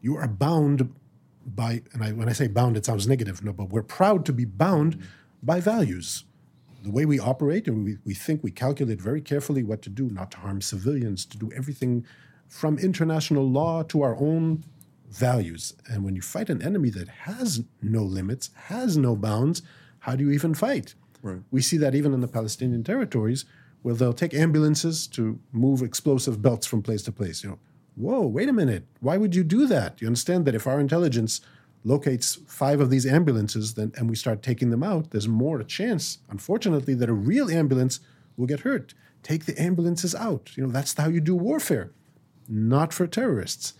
you 0.00 0.16
are 0.16 0.28
bound 0.28 0.92
by, 1.46 1.82
and 1.92 2.02
I, 2.02 2.12
when 2.12 2.28
I 2.28 2.32
say 2.32 2.48
bound, 2.48 2.76
it 2.76 2.84
sounds 2.84 3.06
negative, 3.06 3.42
no, 3.42 3.52
but 3.52 3.70
we're 3.70 3.82
proud 3.82 4.26
to 4.26 4.32
be 4.32 4.44
bound 4.44 5.00
by 5.42 5.60
values 5.60 6.24
the 6.82 6.90
way 6.90 7.04
we 7.04 7.18
operate, 7.18 7.66
and 7.66 7.84
we, 7.84 7.98
we 8.04 8.14
think 8.14 8.42
we 8.42 8.50
calculate 8.50 9.00
very 9.00 9.20
carefully 9.20 9.62
what 9.62 9.82
to 9.82 9.90
do, 9.90 10.08
not 10.10 10.30
to 10.32 10.38
harm 10.38 10.60
civilians, 10.60 11.24
to 11.26 11.38
do 11.38 11.50
everything 11.52 12.06
from 12.48 12.78
international 12.78 13.48
law 13.48 13.82
to 13.84 14.02
our 14.02 14.16
own 14.16 14.64
values. 15.10 15.74
And 15.90 16.04
when 16.04 16.14
you 16.14 16.22
fight 16.22 16.50
an 16.50 16.62
enemy 16.62 16.90
that 16.90 17.08
has 17.08 17.62
no 17.82 18.02
limits, 18.02 18.50
has 18.54 18.96
no 18.96 19.16
bounds, 19.16 19.62
how 20.00 20.16
do 20.16 20.24
you 20.24 20.30
even 20.30 20.54
fight? 20.54 20.94
Right. 21.22 21.40
We 21.50 21.62
see 21.62 21.76
that 21.78 21.94
even 21.94 22.14
in 22.14 22.20
the 22.20 22.28
Palestinian 22.28 22.84
territories, 22.84 23.44
where 23.82 23.94
they'll 23.94 24.12
take 24.12 24.34
ambulances 24.34 25.06
to 25.08 25.38
move 25.52 25.82
explosive 25.82 26.42
belts 26.42 26.66
from 26.66 26.82
place 26.82 27.02
to 27.02 27.12
place. 27.12 27.42
You 27.42 27.50
know, 27.50 27.58
whoa, 27.96 28.26
wait 28.26 28.48
a 28.48 28.52
minute. 28.52 28.84
Why 29.00 29.16
would 29.16 29.34
you 29.34 29.44
do 29.44 29.66
that? 29.66 30.00
You 30.00 30.06
understand 30.06 30.44
that 30.46 30.54
if 30.54 30.66
our 30.66 30.80
intelligence 30.80 31.40
locates 31.88 32.38
five 32.46 32.80
of 32.80 32.90
these 32.90 33.06
ambulances 33.06 33.74
then, 33.74 33.92
and 33.96 34.08
we 34.10 34.16
start 34.16 34.42
taking 34.42 34.70
them 34.70 34.82
out, 34.82 35.10
there's 35.10 35.28
more 35.28 35.58
a 35.60 35.64
chance, 35.64 36.18
unfortunately, 36.28 36.94
that 36.94 37.08
a 37.08 37.12
real 37.32 37.48
ambulance 37.50 38.00
will 38.36 38.46
get 38.46 38.60
hurt. 38.60 38.94
Take 39.22 39.46
the 39.46 39.60
ambulances 39.60 40.14
out. 40.14 40.56
You 40.56 40.64
know, 40.64 40.72
that's 40.72 40.94
how 40.94 41.08
you 41.08 41.20
do 41.20 41.34
warfare, 41.34 41.90
not 42.48 42.92
for 42.92 43.06
terrorists. 43.06 43.74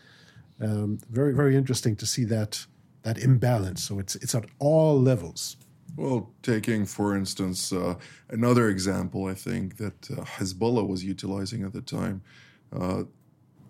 Um, 0.60 0.98
very, 1.10 1.34
very 1.34 1.54
interesting 1.56 1.96
to 1.96 2.06
see 2.06 2.24
that 2.24 2.66
that 3.02 3.18
imbalance. 3.18 3.82
So 3.84 3.98
it's 3.98 4.16
it's 4.16 4.34
at 4.34 4.46
all 4.58 5.00
levels. 5.00 5.56
Well, 5.96 6.30
taking 6.42 6.84
for 6.86 7.16
instance 7.16 7.72
uh, 7.72 7.94
another 8.28 8.68
example, 8.68 9.26
I 9.26 9.34
think 9.34 9.76
that 9.76 10.10
uh, 10.10 10.24
Hezbollah 10.24 10.86
was 10.86 11.04
utilizing 11.04 11.64
at 11.64 11.72
the 11.72 11.80
time. 11.80 12.22
Uh, 12.72 13.04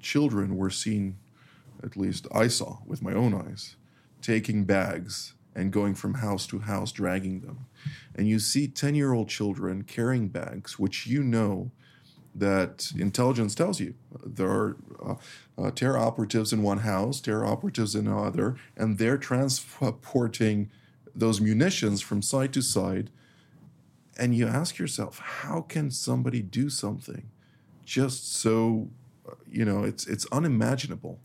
children 0.01 0.57
were 0.57 0.71
seen, 0.71 1.17
at 1.83 1.97
least 1.97 2.27
I 2.33 2.49
saw 2.49 2.79
with 2.87 3.03
my 3.03 3.13
own 3.13 3.35
eyes, 3.35 3.77
taking 4.23 4.65
bags 4.65 5.35
and 5.55 5.73
going 5.73 5.95
from 5.95 6.15
house 6.15 6.47
to 6.47 6.61
house, 6.61 6.93
dragging 6.93 7.41
them. 7.41 7.67
And 8.15 8.29
you 8.29 8.39
see 8.39 8.69
10 8.69 8.95
year 8.95 9.13
old 9.13 9.29
children 9.29 9.83
carrying 9.83 10.29
bags, 10.29 10.79
which 10.79 11.07
you 11.07 11.23
know 11.23 11.71
that 12.35 12.93
intelligence 12.97 13.55
tells 13.55 13.81
you 13.81 13.95
there 14.25 14.49
are 14.49 14.77
uh, 15.05 15.15
uh, 15.61 15.71
terror 15.73 15.99
operatives 15.99 16.53
in 16.53 16.63
one 16.63 16.79
house, 16.79 17.21
terror 17.21 17.45
operatives 17.45 17.95
in 17.95 18.07
another, 18.07 18.57
and 18.77 18.99
they're 18.99 19.19
transporting 19.19 20.71
those 21.15 21.41
munitions 21.41 22.01
from 22.01 22.23
side 22.23 22.53
to 22.53 22.63
side. 22.63 23.11
And 24.17 24.37
you 24.37 24.47
ask 24.47 24.79
yourself, 24.79 25.19
how 25.19 25.63
can 25.63 25.91
somebody 25.91 26.43
do 26.43 26.71
something 26.71 27.31
just 27.85 28.33
so, 28.35 28.91
uh, 29.29 29.35
you 29.51 29.65
know, 29.65 29.85
it's 29.85 30.07
it's 30.07 30.27
unimaginable 30.31 31.21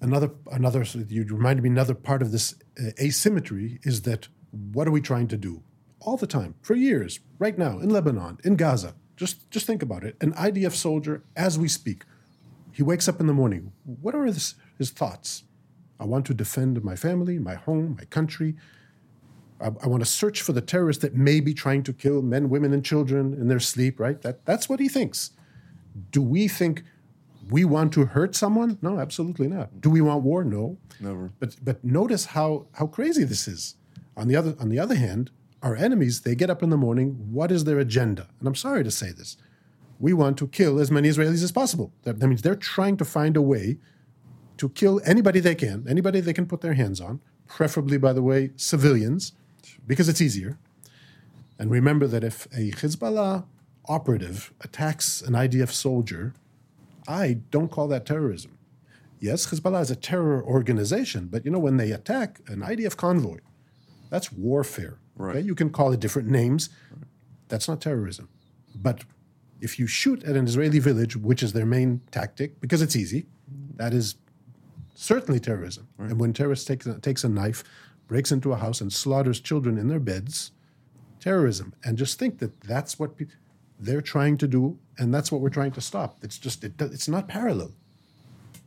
another 0.00 0.30
another 0.52 0.84
you 1.08 1.24
reminded 1.24 1.62
me 1.62 1.70
another 1.70 1.94
part 1.94 2.22
of 2.22 2.32
this 2.32 2.54
uh, 2.80 2.90
asymmetry 3.00 3.80
is 3.82 4.02
that 4.02 4.28
what 4.72 4.88
are 4.88 4.92
we 4.92 5.00
trying 5.00 5.28
to 5.28 5.36
do? 5.36 5.62
All 6.00 6.16
the 6.16 6.26
time 6.26 6.54
for 6.62 6.74
years 6.74 7.20
right 7.38 7.58
now 7.58 7.78
in 7.78 7.90
Lebanon 7.90 8.38
in 8.44 8.56
Gaza. 8.56 8.94
Just 9.16 9.50
just 9.50 9.66
think 9.66 9.82
about 9.82 10.04
it. 10.04 10.16
An 10.20 10.32
IDF 10.32 10.72
soldier 10.72 11.24
as 11.36 11.58
we 11.58 11.68
speak 11.68 12.04
he 12.78 12.84
wakes 12.84 13.08
up 13.08 13.18
in 13.18 13.26
the 13.26 13.32
morning. 13.32 13.72
What 13.84 14.14
are 14.14 14.24
his, 14.24 14.54
his 14.78 14.90
thoughts? 14.90 15.42
I 15.98 16.04
want 16.04 16.26
to 16.26 16.34
defend 16.34 16.84
my 16.84 16.94
family 16.94 17.40
my 17.40 17.54
home 17.54 17.96
my 17.98 18.04
country. 18.04 18.54
I, 19.60 19.72
I 19.82 19.88
want 19.88 20.00
to 20.00 20.08
search 20.08 20.42
for 20.42 20.52
the 20.52 20.60
terrorists 20.60 21.02
that 21.02 21.16
may 21.16 21.40
be 21.40 21.54
trying 21.54 21.82
to 21.82 21.92
kill 21.92 22.22
men 22.22 22.48
women 22.48 22.72
and 22.72 22.84
children 22.84 23.34
in 23.34 23.48
their 23.48 23.58
sleep 23.58 23.98
right? 23.98 24.22
That 24.22 24.46
that's 24.46 24.68
what 24.68 24.78
he 24.78 24.88
thinks. 24.88 25.32
Do 26.12 26.22
we 26.22 26.46
think 26.46 26.84
we 27.50 27.64
want 27.64 27.92
to 27.94 28.06
hurt 28.06 28.34
someone? 28.34 28.78
No, 28.82 28.98
absolutely 28.98 29.48
not. 29.48 29.80
Do 29.80 29.90
we 29.90 30.00
want 30.00 30.22
war? 30.24 30.44
No. 30.44 30.78
Never. 31.00 31.32
But 31.38 31.56
but 31.62 31.84
notice 31.84 32.26
how 32.26 32.66
how 32.72 32.86
crazy 32.86 33.24
this 33.24 33.48
is. 33.48 33.76
On 34.16 34.28
the 34.28 34.36
other 34.36 34.54
on 34.60 34.68
the 34.68 34.78
other 34.78 34.94
hand, 34.94 35.30
our 35.62 35.76
enemies, 35.76 36.22
they 36.22 36.34
get 36.34 36.50
up 36.50 36.62
in 36.62 36.70
the 36.70 36.76
morning, 36.76 37.10
what 37.32 37.50
is 37.50 37.64
their 37.64 37.78
agenda? 37.78 38.28
And 38.38 38.46
I'm 38.46 38.54
sorry 38.54 38.84
to 38.84 38.90
say 38.90 39.10
this. 39.10 39.36
We 39.98 40.12
want 40.12 40.38
to 40.38 40.46
kill 40.46 40.78
as 40.78 40.90
many 40.90 41.08
Israelis 41.08 41.42
as 41.42 41.52
possible. 41.52 41.92
That, 42.02 42.20
that 42.20 42.28
means 42.28 42.42
they're 42.42 42.54
trying 42.54 42.96
to 42.98 43.04
find 43.04 43.36
a 43.36 43.42
way 43.42 43.78
to 44.58 44.68
kill 44.68 45.00
anybody 45.04 45.40
they 45.40 45.54
can, 45.54 45.86
anybody 45.88 46.20
they 46.20 46.32
can 46.32 46.46
put 46.46 46.60
their 46.60 46.74
hands 46.74 47.00
on, 47.00 47.20
preferably, 47.46 47.98
by 47.98 48.12
the 48.12 48.22
way, 48.22 48.50
civilians, 48.56 49.32
because 49.86 50.08
it's 50.08 50.20
easier. 50.20 50.58
And 51.58 51.70
remember 51.70 52.06
that 52.06 52.22
if 52.22 52.46
a 52.46 52.70
Hezbollah 52.70 53.44
operative 53.86 54.52
attacks 54.60 55.20
an 55.22 55.32
IDF 55.32 55.70
soldier, 55.70 56.34
I 57.08 57.40
don't 57.50 57.70
call 57.70 57.88
that 57.88 58.04
terrorism. 58.06 58.58
Yes, 59.18 59.46
Hezbollah 59.46 59.80
is 59.80 59.90
a 59.90 59.96
terror 59.96 60.44
organization, 60.44 61.26
but 61.26 61.44
you 61.44 61.50
know, 61.50 61.58
when 61.58 61.78
they 61.78 61.90
attack 61.90 62.40
an 62.46 62.60
IDF 62.60 62.96
convoy, 62.96 63.38
that's 64.10 64.30
warfare. 64.30 64.98
Right. 65.16 65.36
Okay? 65.36 65.46
You 65.46 65.54
can 65.54 65.70
call 65.70 65.92
it 65.92 66.00
different 66.00 66.28
names. 66.28 66.68
That's 67.48 67.66
not 67.66 67.80
terrorism. 67.80 68.28
But 68.74 69.04
if 69.60 69.78
you 69.78 69.86
shoot 69.86 70.22
at 70.22 70.36
an 70.36 70.46
Israeli 70.46 70.78
village, 70.78 71.16
which 71.16 71.42
is 71.42 71.52
their 71.52 71.66
main 71.66 72.00
tactic, 72.12 72.60
because 72.60 72.82
it's 72.82 72.94
easy, 72.94 73.26
that 73.74 73.92
is 73.92 74.16
certainly 74.94 75.40
terrorism. 75.40 75.88
Right. 75.96 76.10
And 76.10 76.20
when 76.20 76.32
terrorists 76.32 76.66
take, 76.66 76.84
takes 77.02 77.24
a 77.24 77.28
knife, 77.28 77.64
breaks 78.06 78.30
into 78.30 78.52
a 78.52 78.56
house, 78.56 78.80
and 78.80 78.92
slaughters 78.92 79.40
children 79.40 79.78
in 79.78 79.88
their 79.88 79.98
beds, 79.98 80.52
terrorism. 81.18 81.74
And 81.84 81.98
just 81.98 82.18
think 82.18 82.38
that 82.38 82.60
that's 82.60 82.98
what 82.98 83.16
people 83.16 83.34
they're 83.78 84.02
trying 84.02 84.36
to 84.38 84.48
do, 84.48 84.78
and 84.98 85.14
that's 85.14 85.30
what 85.30 85.40
we're 85.40 85.50
trying 85.50 85.72
to 85.72 85.80
stop. 85.80 86.18
It's 86.22 86.38
just 86.38 86.64
it, 86.64 86.80
it's 86.80 87.08
not 87.08 87.28
parallel. 87.28 87.72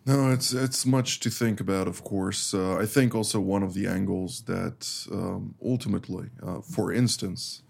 No, 0.05 0.31
it's 0.31 0.51
it's 0.53 0.85
much 0.85 1.19
to 1.19 1.29
think 1.29 1.59
about. 1.59 1.87
Of 1.87 2.03
course, 2.03 2.53
uh, 2.53 2.77
I 2.77 2.85
think 2.85 3.13
also 3.13 3.39
one 3.39 3.61
of 3.61 3.73
the 3.73 3.87
angles 3.87 4.41
that 4.43 5.07
um, 5.11 5.53
ultimately, 5.63 6.29
uh, 6.41 6.61
for 6.61 6.91
instance, 6.91 7.61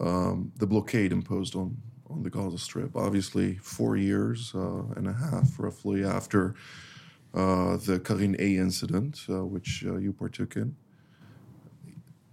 um, 0.00 0.52
the 0.56 0.66
blockade 0.66 1.12
imposed 1.12 1.54
on 1.54 1.76
on 2.08 2.22
the 2.24 2.30
Gaza 2.30 2.58
Strip. 2.58 2.96
Obviously, 2.96 3.56
four 3.56 3.96
years 3.96 4.52
uh, 4.54 4.82
and 4.96 5.06
a 5.06 5.12
half, 5.12 5.58
roughly 5.58 6.04
after 6.04 6.54
uh, 7.34 7.76
the 7.76 8.00
Karine 8.00 8.34
A 8.40 8.56
incident, 8.56 9.20
uh, 9.28 9.44
which 9.44 9.84
uh, 9.86 9.96
you 9.96 10.12
partook 10.12 10.56
in. 10.56 10.74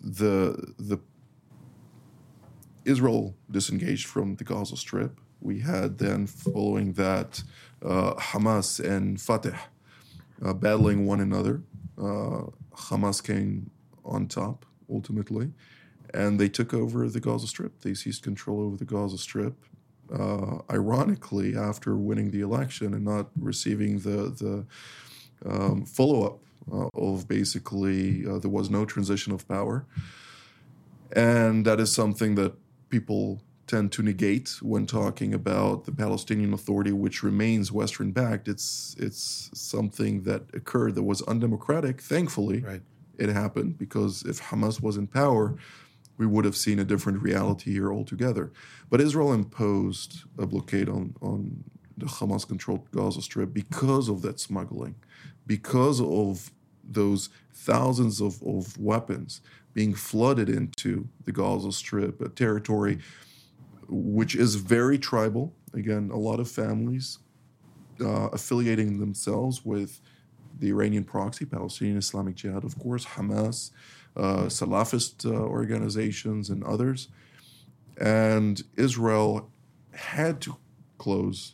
The 0.01 0.73
the 0.79 0.99
Israel 2.87 3.35
disengaged 3.51 4.07
from 4.07 4.35
the 4.35 4.43
Gaza 4.43 4.77
Strip. 4.77 5.19
We 5.41 5.59
had 5.59 5.97
then, 5.97 6.25
following 6.25 6.93
that, 6.93 7.43
uh, 7.83 8.13
Hamas 8.15 8.79
and 8.79 9.19
Fatah 9.19 9.59
uh, 10.43 10.53
battling 10.53 11.05
one 11.05 11.19
another. 11.19 11.61
Uh, 11.97 12.43
Hamas 12.75 13.23
came 13.23 13.69
on 14.05 14.27
top 14.27 14.65
ultimately, 14.89 15.51
and 16.13 16.39
they 16.39 16.47
took 16.47 16.73
over 16.73 17.09
the 17.09 17.19
Gaza 17.19 17.47
Strip. 17.47 17.81
They 17.81 17.93
seized 17.93 18.23
control 18.23 18.61
over 18.61 18.77
the 18.77 18.85
Gaza 18.85 19.17
Strip. 19.17 19.55
Uh, 20.11 20.59
ironically, 20.71 21.57
after 21.57 21.97
winning 21.97 22.31
the 22.31 22.39
election 22.39 22.93
and 22.93 23.03
not 23.03 23.27
receiving 23.37 23.99
the 23.99 24.17
the 24.41 24.65
um, 25.45 25.85
follow 25.85 26.23
up 26.25 26.39
uh, 26.71 26.87
of 26.93 27.27
basically 27.27 28.25
uh, 28.25 28.39
there 28.39 28.49
was 28.49 28.69
no 28.69 28.85
transition 28.85 29.33
of 29.33 29.45
power, 29.47 29.85
and 31.11 31.65
that 31.65 31.79
is 31.81 31.91
something 31.91 32.35
that 32.35 32.53
people 32.89 33.41
tend 33.67 33.91
to 33.91 34.01
negate 34.01 34.57
when 34.61 34.85
talking 34.85 35.33
about 35.33 35.83
the 35.85 35.91
Palestinian 35.91 36.53
Authority, 36.53 36.91
which 36.93 37.21
remains 37.21 37.71
Western 37.71 38.11
backed. 38.11 38.47
It's 38.47 38.95
it's 38.97 39.49
something 39.53 40.23
that 40.23 40.43
occurred 40.53 40.95
that 40.95 41.03
was 41.03 41.21
undemocratic. 41.23 42.01
Thankfully, 42.01 42.61
Right. 42.61 42.81
it 43.17 43.29
happened 43.29 43.77
because 43.77 44.23
if 44.23 44.41
Hamas 44.41 44.81
was 44.81 44.95
in 44.97 45.07
power, 45.07 45.55
we 46.17 46.25
would 46.25 46.45
have 46.45 46.55
seen 46.55 46.79
a 46.79 46.85
different 46.85 47.21
reality 47.21 47.73
here 47.73 47.91
altogether. 47.91 48.51
But 48.89 49.01
Israel 49.01 49.33
imposed 49.33 50.23
a 50.37 50.45
blockade 50.47 50.89
on 50.89 51.15
on 51.21 51.63
the 51.97 52.05
Hamas 52.05 52.47
controlled 52.47 52.89
Gaza 52.91 53.21
Strip 53.21 53.53
because 53.53 54.07
of 54.07 54.21
that 54.21 54.39
smuggling, 54.39 54.95
because 55.45 55.99
of 55.99 56.51
those 56.89 57.29
thousands 57.51 58.21
of, 58.21 58.41
of 58.43 58.77
weapons 58.77 59.41
being 59.77 59.93
flooded 59.93 60.49
into 60.49 61.07
the 61.25 61.31
Gaza 61.31 61.71
Strip, 61.71 62.19
a 62.19 62.29
territory 62.29 62.97
which 63.87 64.33
is 64.33 64.55
very 64.55 64.97
tribal. 64.97 65.53
Again, 65.71 66.09
a 66.11 66.17
lot 66.17 66.39
of 66.39 66.49
families 66.49 67.19
uh, 68.01 68.29
affiliating 68.33 68.99
themselves 68.99 69.63
with 69.63 70.01
the 70.57 70.69
Iranian 70.69 71.03
proxy, 71.03 71.45
Palestinian 71.45 71.97
Islamic 71.97 72.33
Jihad, 72.33 72.63
of 72.63 72.79
course, 72.79 73.05
Hamas, 73.05 73.69
uh, 74.15 74.45
Salafist 74.47 75.31
uh, 75.31 75.35
organizations, 75.35 76.49
and 76.49 76.63
others. 76.63 77.09
And 78.01 78.63
Israel 78.77 79.51
had 79.91 80.41
to 80.41 80.57
close 80.97 81.53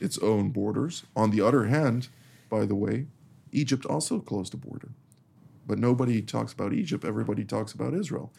its 0.00 0.18
own 0.18 0.50
borders. 0.50 1.04
On 1.14 1.30
the 1.30 1.40
other 1.40 1.66
hand, 1.66 2.08
by 2.48 2.66
the 2.66 2.74
way, 2.74 3.06
Egypt 3.52 3.86
also 3.86 4.18
closed 4.18 4.52
the 4.52 4.56
border. 4.56 4.88
But 5.70 5.78
nobody 5.78 6.20
talks 6.20 6.52
about 6.52 6.72
Egypt, 6.72 7.04
everybody 7.04 7.44
talks 7.44 7.72
about 7.72 7.94
Israel 7.94 8.32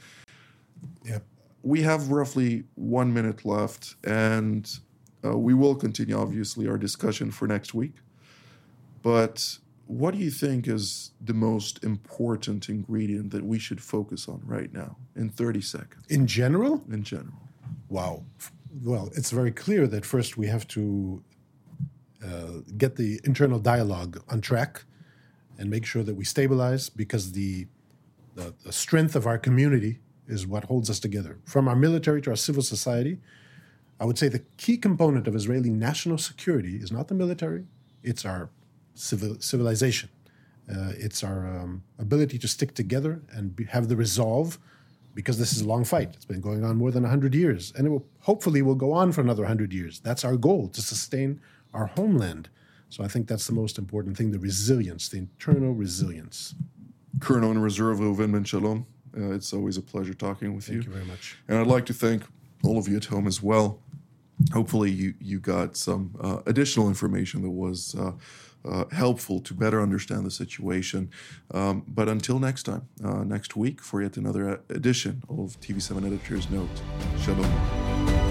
Yep. 1.06 1.24
we 1.64 1.82
have 1.84 2.10
roughly 2.10 2.66
one 2.76 3.14
minute 3.14 3.46
left, 3.46 3.96
and 4.04 4.70
uh, 5.24 5.38
we 5.38 5.54
will 5.54 5.76
continue, 5.76 6.18
obviously, 6.18 6.68
our 6.68 6.78
discussion 6.78 7.32
for 7.32 7.48
next 7.48 7.74
week. 7.74 7.96
But 9.02 9.60
what 9.86 10.14
do 10.14 10.20
you 10.20 10.32
think 10.32 10.68
is 10.68 11.12
the 11.22 11.34
most 11.34 11.84
important 11.84 12.68
ingredient 12.68 13.32
that 13.32 13.46
we 13.46 13.60
should 13.60 13.82
focus 13.82 14.28
on 14.28 14.42
right 14.46 14.74
now 14.74 14.98
in 15.16 15.30
30 15.30 15.62
seconds 15.62 16.04
In 16.10 16.28
general, 16.28 16.84
in 16.92 17.04
general? 17.04 17.40
Wow. 17.88 18.24
Well, 18.84 19.10
it's 19.16 19.32
very 19.32 19.52
clear 19.52 19.88
that 19.88 20.06
first 20.06 20.38
we 20.38 20.48
have 20.48 20.68
to 20.70 21.24
uh, 22.26 22.60
get 22.78 22.96
the 22.96 23.20
internal 23.24 23.60
dialogue 23.60 24.22
on 24.30 24.42
track 24.42 24.84
and 25.62 25.70
make 25.70 25.86
sure 25.86 26.02
that 26.02 26.16
we 26.16 26.26
stabilize 26.26 26.90
because 26.90 27.34
the, 27.34 27.68
the, 28.34 28.52
the 28.66 28.74
strength 28.74 29.16
of 29.16 29.28
our 29.28 29.38
community 29.38 30.00
is 30.28 30.48
what 30.48 30.64
holds 30.64 30.90
us 30.90 31.00
together. 31.00 31.38
From 31.46 31.68
our 31.68 31.76
military 31.76 32.20
to 32.24 32.32
our 32.32 32.36
civil 32.36 32.64
society, 32.64 33.20
I 34.00 34.06
would 34.06 34.18
say 34.18 34.28
the 34.28 34.44
key 34.58 34.76
component 34.76 35.28
of 35.28 35.36
Israeli 35.36 35.70
national 35.70 36.18
security 36.18 36.78
is 36.78 36.92
not 36.92 37.10
the 37.10 37.14
military, 37.14 37.66
it's 38.02 38.26
our 38.26 38.50
civil, 38.96 39.40
civilization. 39.40 40.10
Uh, 40.68 40.94
it's 40.98 41.24
our 41.24 41.46
um, 41.46 41.84
ability 42.00 42.40
to 42.40 42.48
stick 42.48 42.74
together 42.74 43.22
and 43.32 43.56
be, 43.56 43.66
have 43.66 43.88
the 43.88 43.96
resolve 43.96 44.58
because 45.14 45.38
this 45.38 45.54
is 45.54 45.62
a 45.62 45.68
long 45.68 45.84
fight. 45.84 46.10
It's 46.14 46.26
been 46.26 46.42
going 46.42 46.64
on 46.64 46.78
more 46.78 46.90
than 46.90 47.04
100 47.04 47.36
years, 47.36 47.72
and 47.78 47.86
it 47.86 47.90
will 47.92 48.06
hopefully 48.22 48.64
will 48.64 48.76
go 48.76 48.94
on 48.94 49.12
for 49.12 49.22
another 49.22 49.44
100 49.44 49.74
years. 49.74 50.00
That's 50.00 50.26
our 50.26 50.38
goal 50.38 50.70
to 50.70 50.82
sustain 50.82 51.40
our 51.72 51.86
homeland. 51.86 52.50
So 52.92 53.06
I 53.06 53.08
think 53.08 53.28
that's 53.28 53.48
the 53.48 53.54
most 53.54 53.78
important 53.78 54.18
thing 54.18 54.32
the 54.32 54.40
resilience, 54.40 55.08
the 55.08 55.18
internal 55.18 55.74
resilience. 55.74 56.54
Colonel 57.22 57.52
in 57.52 57.60
Reserve 57.60 58.00
Reuven 58.00 58.34
Ben 58.34 58.44
Shalom, 58.44 58.86
uh, 59.18 59.32
it's 59.32 59.54
always 59.54 59.78
a 59.78 59.82
pleasure 59.82 60.14
talking 60.14 60.56
with 60.56 60.68
you. 60.68 60.82
Thank 60.82 60.88
you 60.88 60.94
very 60.94 61.06
much. 61.06 61.38
And 61.48 61.58
I'd 61.58 61.68
like 61.68 61.86
to 61.86 61.94
thank 61.94 62.24
all 62.64 62.78
of 62.78 62.90
you 62.90 62.98
at 62.98 63.06
home 63.06 63.28
as 63.28 63.42
well. 63.42 63.80
Hopefully, 64.54 64.92
you, 64.92 65.14
you 65.20 65.40
got 65.40 65.78
some 65.78 66.16
uh, 66.20 66.40
additional 66.46 66.90
information 66.90 67.42
that 67.44 67.50
was 67.50 67.96
uh, 67.96 68.12
uh, 68.66 68.86
helpful 68.92 69.40
to 69.40 69.54
better 69.54 69.82
understand 69.82 70.26
the 70.26 70.32
situation. 70.32 71.10
Um, 71.54 71.84
but 71.88 72.10
until 72.10 72.40
next 72.40 72.64
time, 72.64 72.90
uh, 73.04 73.24
next 73.24 73.56
week, 73.56 73.82
for 73.82 74.02
yet 74.02 74.18
another 74.18 74.62
edition 74.70 75.24
of 75.30 75.60
TV7 75.62 76.06
Editor's 76.06 76.50
Note. 76.50 76.70
Shalom. 77.22 78.31